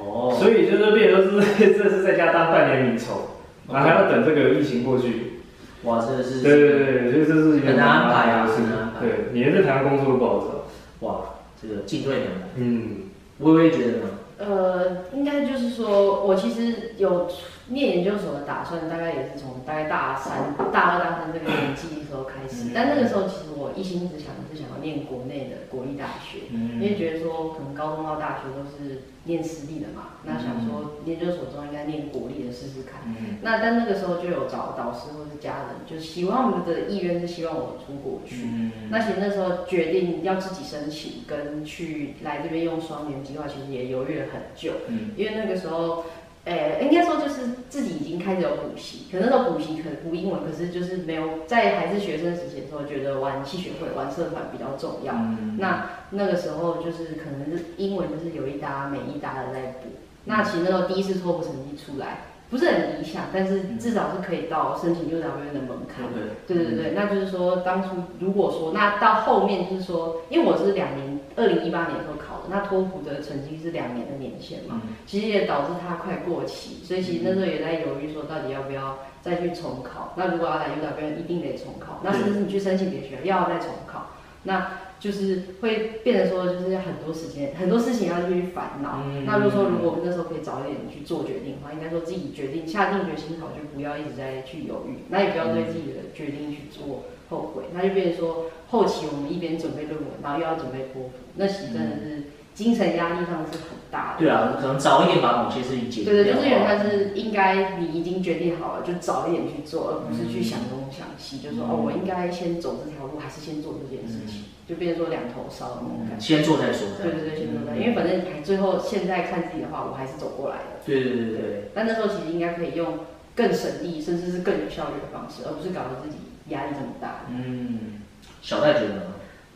[0.00, 3.37] 哦，所以就是变成是 这是在家当半年米虫。
[3.70, 5.40] 那还要等这个疫情过去，
[5.84, 9.00] 哇，真的是对对对，所以这是一个很难安排啊，很难安排。
[9.00, 11.20] 对，你连在台湾工作都不好找，哇，
[11.60, 12.48] 这个进退两难。
[12.56, 13.10] 嗯，
[13.40, 14.04] 微微觉得呢？
[14.38, 17.30] 呃，应该就是说我其实有。
[17.70, 33.02] 念研究所的打算大概也是从大概大三、大二、大三这个年纪的时候开始，但那个时候其实我一心只想的是想要念国内的国立大学，因为觉得说可能高中到大学都是念私立的嘛，那想说研究所中应该念国立的试试看。
[33.42, 38.46] 那但那个时候就有找导师或是家人，就希望我们的意愿是希望我出国去。
[38.88, 44.72] 那其实那时候决定要自己申请跟去来这边用双年计划，其实也犹豫了很久，
[45.18, 46.06] 因为那个时候。
[46.44, 55.12] 诶，应该说就是自己已经开始有补习，可能那时候补习可能补英文，可是就是没有在还是学生时期的时候，觉得玩戏学会、玩社团比较重要。
[55.14, 59.88] 嗯、那那个时候就是可能是英文就是有一搭没一搭的在补。
[59.88, 59.92] 嗯、
[60.24, 62.18] 那其实那时候第一次托福成绩出来。
[62.50, 66.06] 不是很理想，但是至少是可以到申请 UWM 的门槛。
[66.46, 80.14] 对对对对，那就是说，当初如果说那到后面就是说，因为我是两年，二零一八年的时候考的，那托福的成绩是两年的年限嘛，其实也导致它快过期，所以其实那时候也在犹豫说，到底要不要再去重考。
[80.16, 82.00] 那如果要来 UWM，一定得重考。
[82.02, 84.12] 那甚至你去申请别学校，又要再重考。
[84.44, 84.70] 那
[85.00, 89.02] 就是会变得说，就是很多时间，很多事情要去烦恼。
[89.04, 97.64] 嗯、那如果说，如果我们那时候可以早一点去做决定的话，应该说自己决定下定决心好，就不要一直在去犹豫，那也不要对自己的决定去做后悔。
[97.74, 102.22] 那就变成说，后期我们一边准备论文，然后又要准备托福，那其实真的是
[102.58, 104.18] 精神压力上是很大的。
[104.18, 106.10] 对啊，可能早一点把某些事情解决。
[106.10, 114.42] 对对，就是原来是应该你已经决定好了，就早一点去做，而不是去想东想西，嗯、就说哦，我应该先走这条路，还是先做这件事情。
[114.42, 116.22] 嗯就变成说两头烧的那种感觉。
[116.22, 116.88] 先做再说。
[117.02, 117.80] 对对对，先做再说。
[117.80, 120.84] 因为反正最后现在看自己的话，我还是走过来的。
[120.84, 121.70] 对对对对。
[121.72, 122.98] 但那时候其实应该可以用
[123.34, 127.24] 更省力，甚至是更有效率的方式，而不是搞得自己压力这么大。
[127.30, 128.02] 嗯，
[128.42, 129.02] 小戴觉得呢？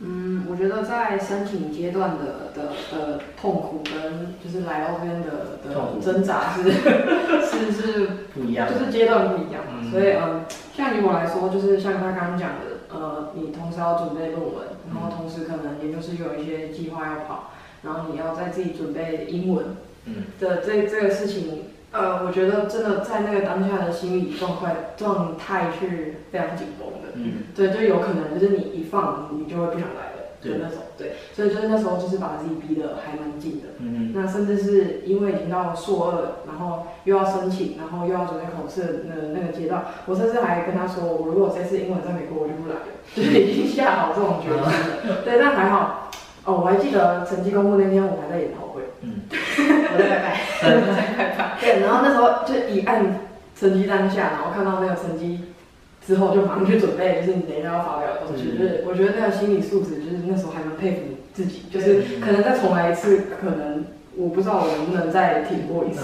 [0.05, 9.89] 嗯，我觉得在申请阶段的的的痛苦跟就是来到这边的的挣扎是是是不一样，就是阶段不一样嘛。
[9.89, 10.43] 所以嗯，
[10.75, 12.73] 像以我来说，就是像他刚刚讲的。
[12.95, 14.53] 呃，你同时要准备论文，
[14.93, 17.49] 然后同时可能研究室就有一些计划要跑，
[17.81, 19.65] 然后你要再自己准备英文，
[20.05, 21.63] 嗯，的这这个事情，
[21.93, 27.13] 呃，我觉得真的在那个当下的心理状态状态是非常紧绷的。
[27.13, 30.79] 嗯，对，就有可能就是你一放，你就会不想来了，对那种。
[30.97, 33.69] 对，所以就是那时候就是把自己逼得还蛮紧的。
[33.77, 42.81] 嗯，那甚至是因为已经到了硕二，然后又要申请，然后又要准备考试的那个阶段，我甚至还跟他说，我如果这次英文在美国，我就不来了，
[43.15, 45.21] 就是已经下好这种决心了。
[45.23, 46.09] 对，但还好。
[46.45, 48.72] 哦，我还记得成绩公布那天，我还在研讨会。
[48.72, 48.72] 嗯，
[49.33, 51.57] 我在拜拜，我在拜拜。
[51.59, 53.21] 对，然后那时候就一按
[53.59, 55.53] 成绩单下，然后看到那个成绩
[56.05, 58.43] 之后，就马上去准备，就是你等一下要发表的东西。
[58.51, 61.01] 就是我觉得那个心理素质，就是那时候还蛮佩服
[61.33, 66.03] 自己，就是可能再重来一次，可能我不知道我能不能再挺过一次。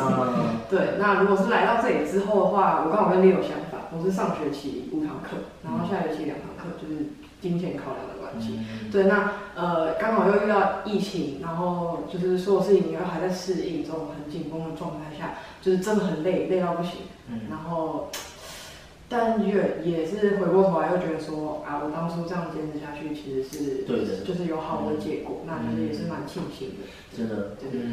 [0.69, 7.09] 对，那如果是来到这里之后的话，我刚好跟 Leo 相反，我是上学期五堂课，然后下学期两堂课，就是
[7.41, 8.18] 金钱考量的。
[8.47, 16.93] 嗯、对，那呃刚好又遇到疫情，然后就是所有事情又还在适应这种很紧绷的状态下，就是真的很累，累到不行。
[17.29, 18.09] 嗯，然后，
[19.07, 26.87] 但也也是回过头来又觉得说啊，我当初这样坚持下去其实是对的，就是有好的结果，嗯、那就是也是蛮庆幸的。
[27.15, 27.89] 真的，对对对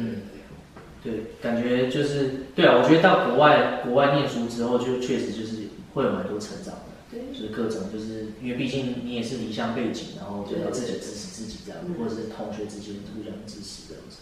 [1.03, 6.73] 对，对，感觉就是对啊，我觉得到国外国外念书之后，就确实就是会有蛮多成长。
[7.09, 14.19] 对，就是各种，就是因为毕竟你也是离乡背景，然后就要自己支持自己这样，对对对，或者是同学之间互相支持这样子。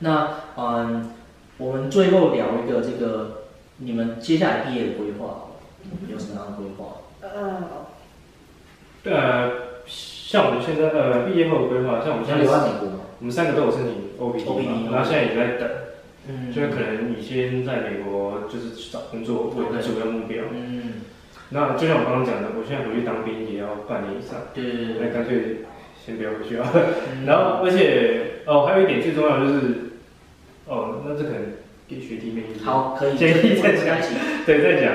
[0.00, 1.12] 那嗯，
[1.56, 3.44] 我们最后聊一个这个
[3.78, 5.52] 你们接下来毕业的规划，
[6.06, 7.00] 有什么样的规划？
[7.22, 7.90] 呃，
[9.04, 9.52] 呃，
[9.86, 12.88] 像我们现在呃毕业后的规划，像我们现在留在美国，
[13.20, 15.70] 我们三个都有申请 OPT，然后现在也在等，
[16.28, 20.92] 嗯，就是可能你先在美国就是找工作为主要目标，嗯。
[21.50, 25.62] 那就像我刚刚讲的，我现在回去当兵也要半年以上，对对对，那干脆
[26.04, 26.72] 先不要回去啊。
[26.74, 29.60] 嗯、 然后，而且哦，还有一点最重要的就是，
[30.66, 31.42] 哦，那这可能
[31.86, 33.96] 给学弟妹好，可以，建议再讲，
[34.44, 34.92] 对，再讲，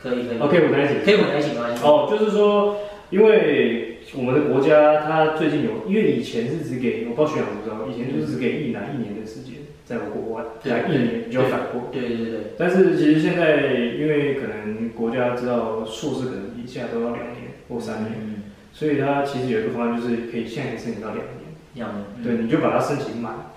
[0.00, 1.82] 可以可以，OK，我们一起，可以我们一起，没关系。
[1.84, 2.76] 哦，就是说，
[3.10, 9.59] 因为我们的国家它最近有，因为以前是只给，我不知道学长知不知道，以前就是只给一男一年的时间。
[9.90, 11.88] 在国外，来一年你就返国。
[11.90, 12.40] 对对对，对。
[12.56, 13.66] 但是其实现在，
[13.98, 21.50] 因为可能国家知道硕士可能一下都要两年或三年，嗯、所以它其实有一个方案，就是可以现在申请到两年。
[21.74, 22.04] 两年。
[22.22, 23.50] 对，你就把它申请满，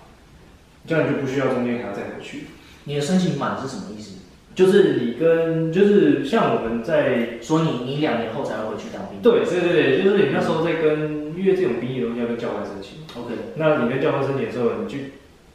[0.88, 2.46] 这样你就不需要中间还要再回去。
[2.86, 4.18] 你的申请满是什么意思？
[4.56, 9.22] 就是你跟就是像我们在说你你两年后才会回去当兵。
[9.22, 13.06] 对对对对，就是你那时候在跟，因为这种兵役的东西要跟教官申请。
[13.22, 13.34] OK。
[13.56, 14.98] 那你跟教官申请的时候，你就。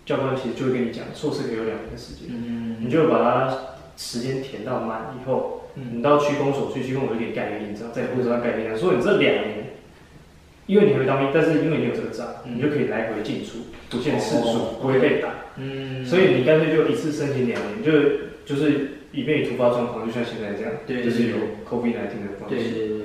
[0.08, 3.58] 教官其实就会跟你讲，硕士可以有两年的时间，嗯、你就把它
[3.94, 9.76] 时间填到满以后，嗯、你到区公所去，区公所就给你盖一个印章，在护照上盖一个印章，所以你这两年，
[10.64, 15.28] 因为你会当兵，但是因为你有这个章，嗯、你就可以来回进出，不限次数，哦、不会被打。
[15.56, 17.92] 嗯，所以你干脆就一次申请两年，就
[18.46, 21.36] 就是以便于突发状况，就像现在这样，对，就是有
[21.68, 21.92] COVID-19
[22.24, 22.97] 的方式。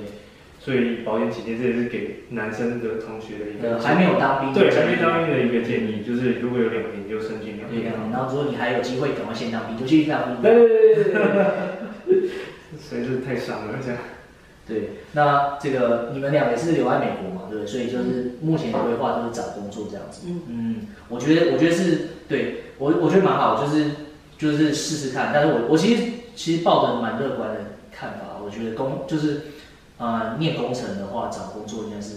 [0.64, 10.40] 所以保险起见，这也是给男生的同学的一个还没有当兵对还没当兵的一个建议，就是如果有两年就申请两年，然后如果你还有机会赶快先当兵，就继续当兵。
[10.40, 12.30] 对对对对对。
[12.80, 13.98] 所以是太伤了这样。
[14.66, 17.66] 对，那这个你们俩也是留在美国嘛，对不对？
[17.66, 20.22] 所以就是目前的规划就是找工作这样子。
[20.26, 20.76] 嗯嗯，
[21.10, 23.90] 我觉得我觉得是对我我觉得蛮好，就是
[24.38, 25.30] 就是试试看。
[25.34, 26.02] 但是我我其实
[26.34, 27.56] 其实抱着蛮乐观的
[27.92, 29.42] 看法，我觉得工就是。
[29.98, 32.14] 啊、呃，念工程的话，找工作应该是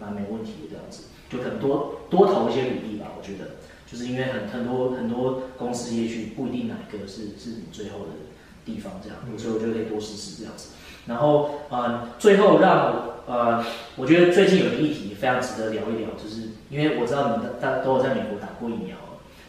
[0.00, 3.12] 蛮没问题的这样子，就可能多多投一些履历吧。
[3.18, 3.56] 我觉得，
[3.90, 8.12] 就是因为很很多很多公司也许不一定哪一个是是你最后的
[8.64, 10.70] 地方这样，嗯、所以我觉得可以多试试这样子。
[11.06, 13.64] 然后，呃，最后让我呃，
[13.96, 18.96] 我觉得最近有个议题非常值得聊一聊，就是因为我知道你们大家都有在美国打过疫苗。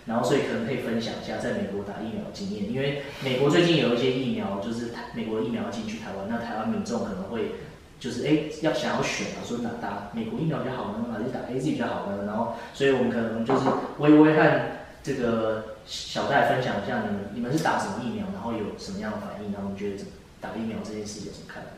[0.07, 7.55] 然后，所以可能可以分享一下在美国打疫苗经验，因为美国最近有一些疫苗，就是台美国疫苗进去台湾，那台湾民众可能会
[7.99, 12.23] 就是哎要想要选啊，说哪打美国疫苗比较好呢，还是打 AZ 比较好呢？
[12.25, 13.65] 然后，所以我们可能就是
[13.99, 14.61] 微微和
[15.03, 21.69] 这个小戴分享一下，你们你们是打什么疫苗，然后有什么样的反应，然后你觉得怎么打疫苗这件事有什么看法？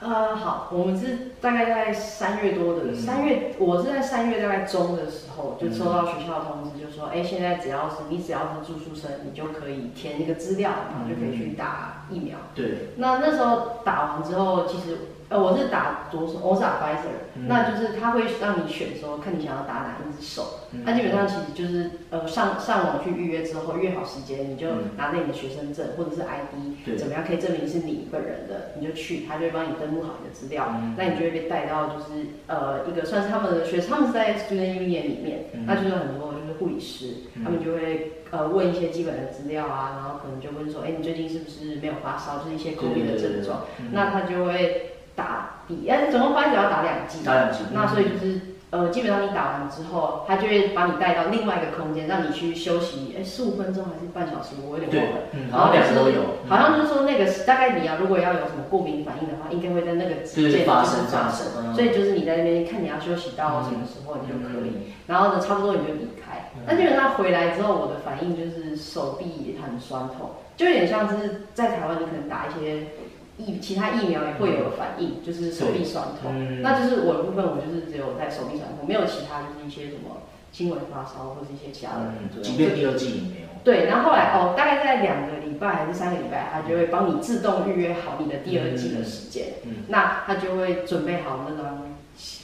[0.00, 12.36] 呃，好，我们是大概在三月多的三月，我是在三月大概中的时候就收到学校的通知，就说，哎，现在只要是你只要是住宿生，你就可以填一个资料，然后就可以去打疫苗。
[12.54, 12.90] 对。
[12.96, 14.98] 那那时候打完之后，其实。
[15.28, 20.60] 呃，我是打左手，我是打 Pfizer，嗯、那就是他会让你选说，看你想要打哪一只手。
[20.84, 24.66] 那、嗯、基本上其实就是呃上上网去预约之后，约好时间，你就
[24.96, 26.96] 拿着你的学生证或者是 ID，对。
[26.96, 48.40] 怎么样可以证明是你本人的，你就去，他就会帮你登登录好你的资料，嗯、那你就会被带到就是呃一个算是他们的学，他们是在 Student Union 里面，嗯、那就是很多就是护理师，嗯、他们就会呃问一些基本的资料啊，然后可能就问说，哎、欸，你最近是不是没有发烧，就是一些 COVID 的症状，那他就会打底，哎，总共发只要打两剂，打两剂，那所以就是。
[48.70, 55.20] 呃，基本上你打完之后，他就会把你带到另外一个空间，让你去休息，哎，十五分钟还是半小时，我有点忘了。
[55.30, 56.42] 嗯，然后两个都有。
[56.48, 61.72] 好像就是说那个大概你啊，如果要有什么过敏反应的话，应该会在那个之间发生发生。
[61.72, 64.90] 所以就是你在那边看你要休息到什么时候，你就可以。
[65.06, 66.50] 然后呢，差不多你就离开。
[66.66, 72.88] 那基本上回来之后，我的反应就是手臂很酸痛，就有点像是在台湾你可能打一些。
[73.36, 80.22] 疫其他疫苗也会有反应，嗯、就是手臂酸痛，嗯、那就是我的部分，我就是只有在手臂酸痛，没有其他就是一些什么
[80.52, 82.12] 轻微发烧或者一些其他的。
[82.22, 83.48] 嗯，即便第二季也没有。
[83.64, 91.82] 对，然后后来哦，大概在两个礼拜还是三个礼拜，他就会帮你自动预约好你的第二季的时间，嗯，那他就会准备好那张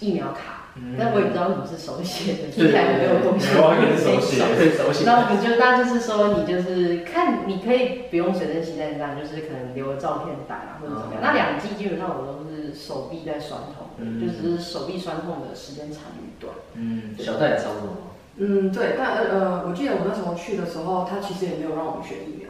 [0.01, 0.59] 疫苗卡。
[0.99, 3.47] 但我也不知道什么是手写的，听起来没有东西。
[3.53, 4.43] 手写，
[4.76, 5.05] 手写。
[5.05, 11.22] 那我们就那就是说，你就是看，你可以不用随身携带这样，就是可能留个照片带啊，或者怎么样。
[11.22, 13.87] 那两季基本上我都是手臂在酸痛，
[14.20, 16.53] 就只是手臂酸痛的时间长与短。
[16.74, 18.11] 嗯，小戴也差不多。
[18.37, 22.49] 嗯，对，但呃，我记得我那时候去的时候，他其实也没有让我们选疫苗。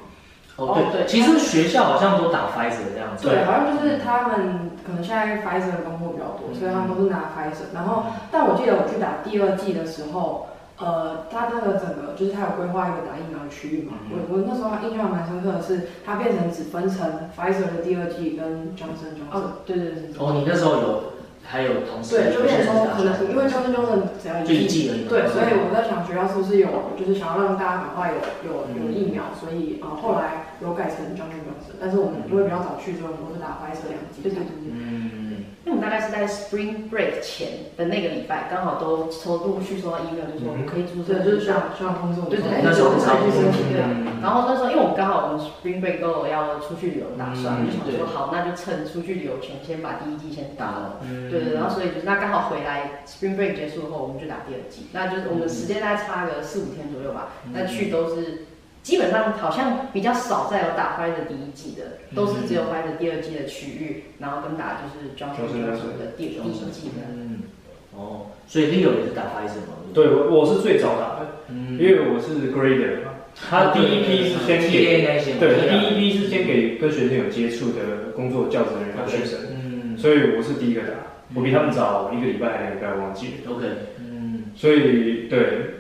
[0.57, 3.26] 哦，对对，其实学校好像都打 Pfizer 这样子。
[3.26, 6.19] 对，好像就是他们可能现在 Pfizer 的工作比较多，
[6.55, 7.74] 所以他们都是拿 Pfizer。
[7.74, 10.48] 然后，但我记得我去打第二季的时候，
[10.78, 13.94] 呃，他那个整个就是他有规划一个打疫苗的区域嘛。
[14.11, 19.64] 我我那时候印象蛮深刻的是，他变成只分成 Pfizer 的第二季跟 Johnson Johnson。
[19.64, 20.03] 对对对。
[20.18, 21.03] 哦，你那时候有。
[21.42, 23.90] 还有同事，对，就变成说可能因为交通就是
[24.22, 34.22] 只要一剂而已，对，所以我在想学校是不是有就是想要让大家赶快有有有疫苗，所以呃后来有改成交通标准，但是我们因为比较早去，所以我们都是打白色两剂。
[34.22, 34.70] 对对对对。
[35.64, 35.66] 嗯。
[35.66, 42.30] 因为我们大概是在 Spring Break 前的那个礼拜，刚好都抽陆续收到 email，就说我们可以注册，就是需要需要通知我们。
[42.30, 43.72] 对对，那时候才去申请。
[43.72, 43.80] 对。
[44.22, 51.00] 然后那时候，因为我们刚好我们 Spring Break 都有要出去旅游打算，就想说好，那就趁出去旅游前先把第一季先打了。
[51.04, 51.30] 嗯。
[51.30, 58.46] 对对，然后所以就是那刚好回来 Spring Break 结束后，我们就打第二季，那就是我们时间大概差个四五天左右吧，那去都是。
[58.83, 67.07] 基本上好像比较少再有打 Pfizer 第一季的，都是只有 Pfizer 第二季的区域，然后跟打就是 Johnson Johnson 的第第一季的。
[67.14, 67.41] 嗯，
[67.95, 69.76] 哦，所以 Leo 也是打 Pfizer 吗？
[69.93, 71.26] 对，我我是最早打的，
[71.78, 73.11] 因为我是 Grader 嘛。
[73.49, 75.05] 他第一批是先给，
[75.39, 80.89] 对，第一批是先给跟学生有接触的工作教职人员和学生，嗯，所以我是第一个打，
[81.35, 83.33] 我比他们早一个礼拜还两个礼拜忘记了。
[83.55, 83.66] OK，
[84.01, 85.76] 嗯，所以对，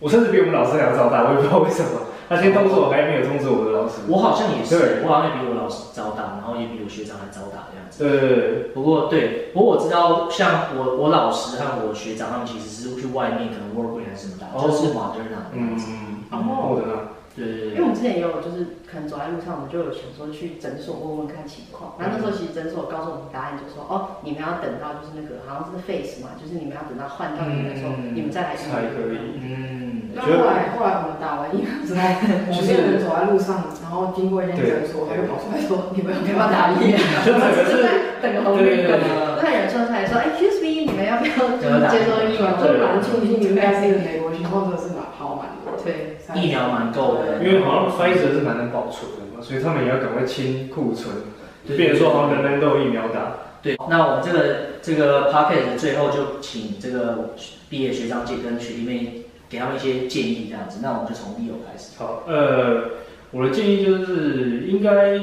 [0.00, 1.90] 我甚至比我们老师还要早打，我也不知道为什么。
[2.28, 4.02] 他先通知我，还没有通知我的老师。
[4.08, 8.02] 我好像也是，我好像也比我老师早打，然后也比我学长还早打这样子。
[8.02, 8.62] 对对对。
[8.74, 15.50] 不过对，不过我知道，像我我老师和我学长他们其实是去外面可能 working 还是什么打，就是马德纳。
[15.52, 16.16] 嗯嗯。
[16.30, 16.78] 然后。
[17.36, 17.70] 对对对。
[17.70, 21.98] 因为我们之前也有，就是可能走在路上，我们就有想说去诊所问问看情况。
[21.98, 29.18] 然后那时候其实诊所告诉我们答案，就说哦，你们要等到就是那个好像是 face 嘛，就是你们要等到换到你们的时候，你们再来才可以。
[29.42, 29.83] 嗯。
[30.14, 32.00] 那后来后来我们打完疫苗之后，
[32.48, 36.96] 我们有人走在路上，然后经过一间诊所，他就跑出来说：“你们要不要打疫苗？”
[37.26, 37.34] 就
[37.82, 38.94] 在等个红绿灯，
[39.42, 41.58] 那有人冲出来说：“哎，Excuse me，你们要不要
[41.90, 51.10] 接受疫苗？”就蛮庆幸，应该是美国情况真的是蛮好蛮多，对，疫苗蛮够的，因为好像 Pfizer 是蛮能保存的嘛，所以他们也要赶快清库存，
[51.68, 53.50] 就变成说好像人人都有疫苗打。
[53.62, 57.34] 对，那我们这个这个 Podcast 最后就请这个
[57.68, 59.23] 毕业学长姐跟学弟妹。
[59.48, 61.98] 给他们一些建议，这样子，那我们就从 Leo 开始。
[61.98, 62.90] 好，呃，
[63.30, 65.20] 我的建议就是，应该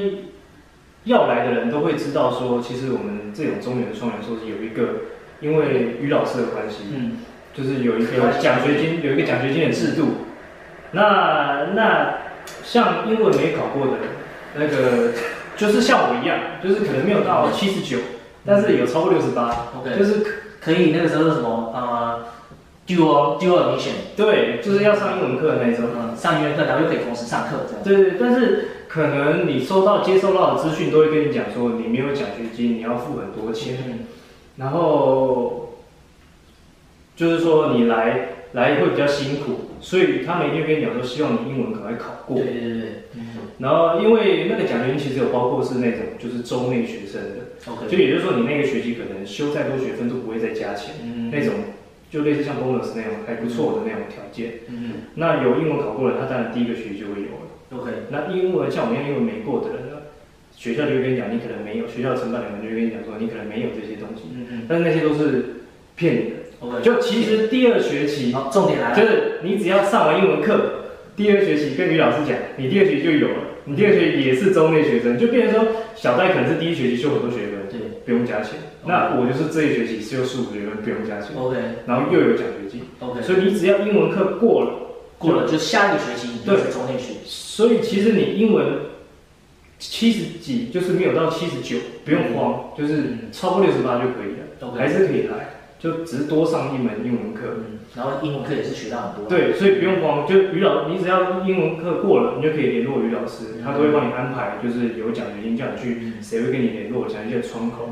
[1.05, 5.05] 要来的人都会知道说，其实我们这种中原双元硕士有一个，
[5.41, 7.17] 因为于老师的关系，嗯，
[7.53, 10.09] 就是有一个奖学金，有一个奖学金的制度。
[10.91, 12.17] 那那
[12.63, 13.93] 像英文没考过的，
[14.55, 15.13] 那个
[15.57, 17.97] 就是像我一样，就是可能没有到七十九，
[18.45, 20.23] 但是有超过六十八，OK，就是
[20.61, 22.30] 可以那个时候是什么啊？
[22.97, 27.83] 呃 Dual Dual Admission，对，就是要上英文课的那种，嗯，上英文课，然后又可以同时上课这样。
[27.83, 33.77] 对对，但是可能你收到、接收到的资讯都会跟你讲说，你没有奖学金，你要付很多钱。
[33.87, 33.99] 嗯。
[34.57, 35.77] 然后
[37.15, 42.37] 就是说你来来会比较辛苦，所以他们一定跟你讲说，希望你英文赶快考过。
[42.37, 42.89] 对对对。
[43.15, 43.27] 嗯。
[43.59, 51.53] 然后因为那个奖学金其实有包括是那种就是州内学生的就也就是说你那个学期可能修再多学分都不会再加钱，嗯，那种。
[52.11, 57.47] 就类似像 bonus 那样还不错的那种条件，嗯，那有英文考过的，他当然第一个学期就会有了。
[57.71, 60.11] OK，那英文像我们英文没过的人呢，
[60.53, 64.23] 学校就会跟你讲，你可能没有，学校承办人员就会跟你讲说，你可能没有这些东西。
[64.35, 64.61] 嗯嗯。
[64.67, 65.63] 但是那些都是
[65.95, 66.35] 骗你的。
[66.59, 66.83] OK。
[66.83, 70.83] 就其实第二学期，好重点来了，就是你只要上完英文课，
[71.15, 73.35] 第二学期跟女老师讲，你第二学期就有了。
[73.63, 77.45] 你第二学期也是中内学生，就变成说小戴可能是第一学期修很多学
[78.11, 78.59] 不用加钱。
[78.83, 81.29] 那我就是这一学期修十五学分，不用加钱。
[81.37, 81.57] OK。
[81.85, 82.81] 然后又有奖学金。
[82.99, 83.21] OK。
[83.21, 84.71] 所以你只要英文课过了，
[85.17, 87.13] 过了就下一个学期你就是州内学。
[87.25, 88.79] 所以其实你英文
[89.79, 97.41] 七十几，就是没有到七十九，不用慌，就是超过六十八就可以了，还是可以来，就只是多上一门英文课。
[97.93, 99.27] 然后英文课也是学到很多。
[99.27, 107.89] 对，所以不用慌，就于老，你只要英文课过了，你就可以联络于老师，他都会帮你安排，就是有奖学金叫你去，谁会跟你联络，讲一些窗口。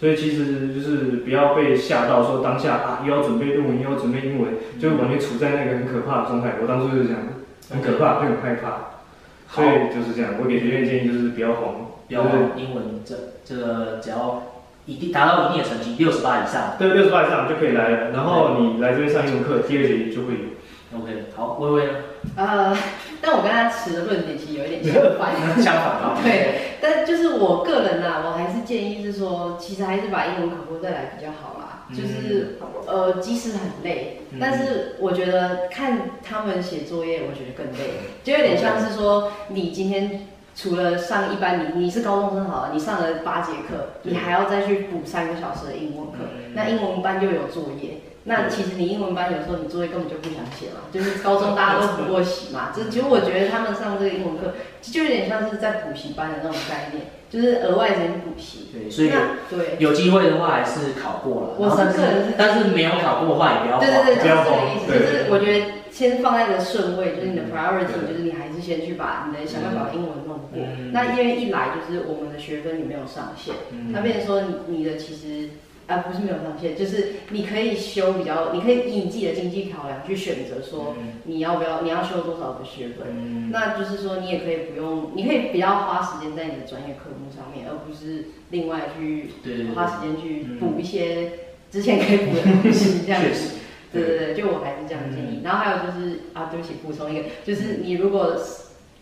[0.00, 6.54] 所以其实就是不要被吓到，说当下啊又要准备论文，又要准备英文，就完全处在那个很可怕的状态。
[6.62, 7.20] 我当初就是这样，
[7.68, 9.02] 很可怕，就很害怕。
[9.50, 11.74] 所以就是这样，我给学员建议就是不要慌，
[12.08, 12.32] 不要慌。
[12.56, 13.14] 英文这
[13.44, 14.42] 这个只要。
[14.86, 18.10] 一定达到一定的成绩，六十八以上，对，六十八以上就可以来了。
[18.10, 20.98] 然后你来这边上英文课，第二学期就会有。
[20.98, 21.92] OK，好，微微呢？
[22.36, 22.76] 呃，
[23.20, 25.34] 但我跟他持的论点其实有一点相反。
[25.60, 26.18] 相反啊？
[26.22, 31.86] 对，但就是我个人啊，我还是建议是说，其实还是把英文考过再来比较好啦。
[31.90, 40.28] 嗯、就是呃，即使很累，嗯、但是我觉得看他们写作业，我觉得更累，就有点像是说你今天。
[40.54, 46.18] 除了上一般，你你是高中生好了，你上了八节课，你还要再去补三个小时的英文课，
[46.54, 48.00] 那英文班就有作业。
[48.26, 52.70] 那其实你英文班有时候你作业根本就不想写嘛， 就是高中大家都补过习嘛。
[52.74, 58.70] 这其实我觉得他们上这个英文课就有点像是在补习班的那种概念，就是额外人补习。
[58.72, 59.10] 对，所以
[59.50, 61.48] 对有机会的话还是考过了。
[61.58, 63.80] 我是个人是，但是没有考过的话也不要慌。
[63.80, 64.92] 对对对，就是这个意思。
[64.92, 70.60] 就是我觉得先放在一个顺位，就是你的 priority，就是你还是先去把你的想办法英文弄过。
[70.90, 73.54] 那因为一来就是我们的学分你没有上限，
[73.90, 75.50] 那变成说你你的其实。
[75.86, 83.08] 啊，不是没有上限，就是你可以修比较，你可以以你自己的经济考量去选择说你要不要，你要修多少个学分。
[83.10, 89.28] 嗯、那就是说你也可以不用，你可以比较花时间在你的专业科目上面，而不是另外去
[89.74, 91.30] 花时间去补一些
[91.70, 93.56] 之前可以补的东西这样子。
[93.94, 95.38] 对对对，就我还是这样建议。
[95.40, 98.36] 嗯、然后还有就是啊，对不起，补充一个，就是你如果。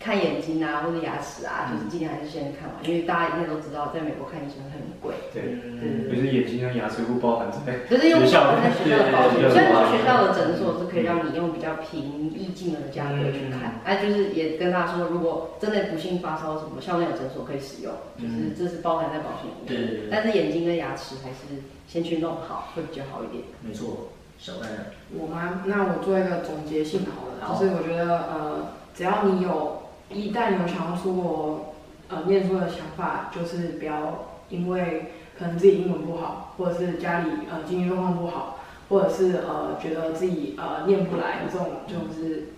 [0.03, 5.15] 看眼睛啊，或者牙齿啊，就是尽量还是先看完，因为大家应该都知道，在美国看医生很贵。
[5.33, 7.87] 对，对，就是眼睛和牙齿不包含在。
[7.89, 19.67] 就是用包含在学校的保险，虽然说学校的诊所是可以让你用比较平易近人的价格去看，哎，就是也跟大家说，如果真的不幸发烧什么，校内有诊所可以使用，就是这是包含在保险里面。
[19.71, 20.09] 对对对。
[20.11, 23.45] 但是眼睛跟牙齿还是先去弄好，会比较好一点。
[23.63, 24.11] 没错，
[24.43, 24.67] 小戴。
[25.15, 25.63] 我吗？
[25.67, 29.81] 那我做一个总结性好了，就是我觉得呃，只要你有。
[30.11, 31.75] 一旦有想要出国
[32.09, 38.59] 呃念书的想法，就是不要因为可能自己英文不好，或者是家里呃经济状况不好，
[38.91, 42.49] 或者是呃觉得自己呃念不来这种就是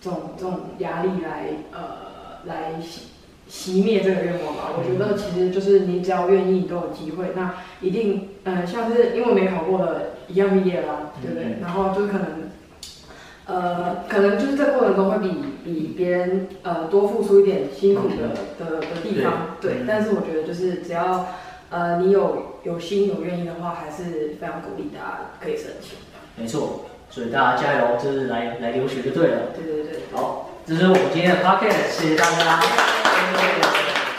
[0.00, 2.74] 这种这种压力来呃来
[3.52, 4.72] 熄熄灭这个愿望吧。
[4.76, 7.32] 我觉得其实就是你只要愿意，你都有机会。
[7.36, 11.58] 那一定呃像是因为没考过的一样毕业啦，对不对？
[11.60, 12.26] 然后就是可能。
[13.44, 15.34] 呃，可能就是这过程中会比
[15.64, 19.72] 比别人呃多付出一点辛苦的的的地方，对。
[19.72, 21.26] 对，但是我觉得就是只要
[21.68, 25.98] 呃你有有心有愿意的话，还是非常鼓励大家可以申请。
[26.36, 29.48] 没错，所以大家加油，就是来来留学就对了。
[29.56, 30.00] 对对对。
[30.12, 34.11] 好，这是我们今天的 p o c k e t 谢谢大家。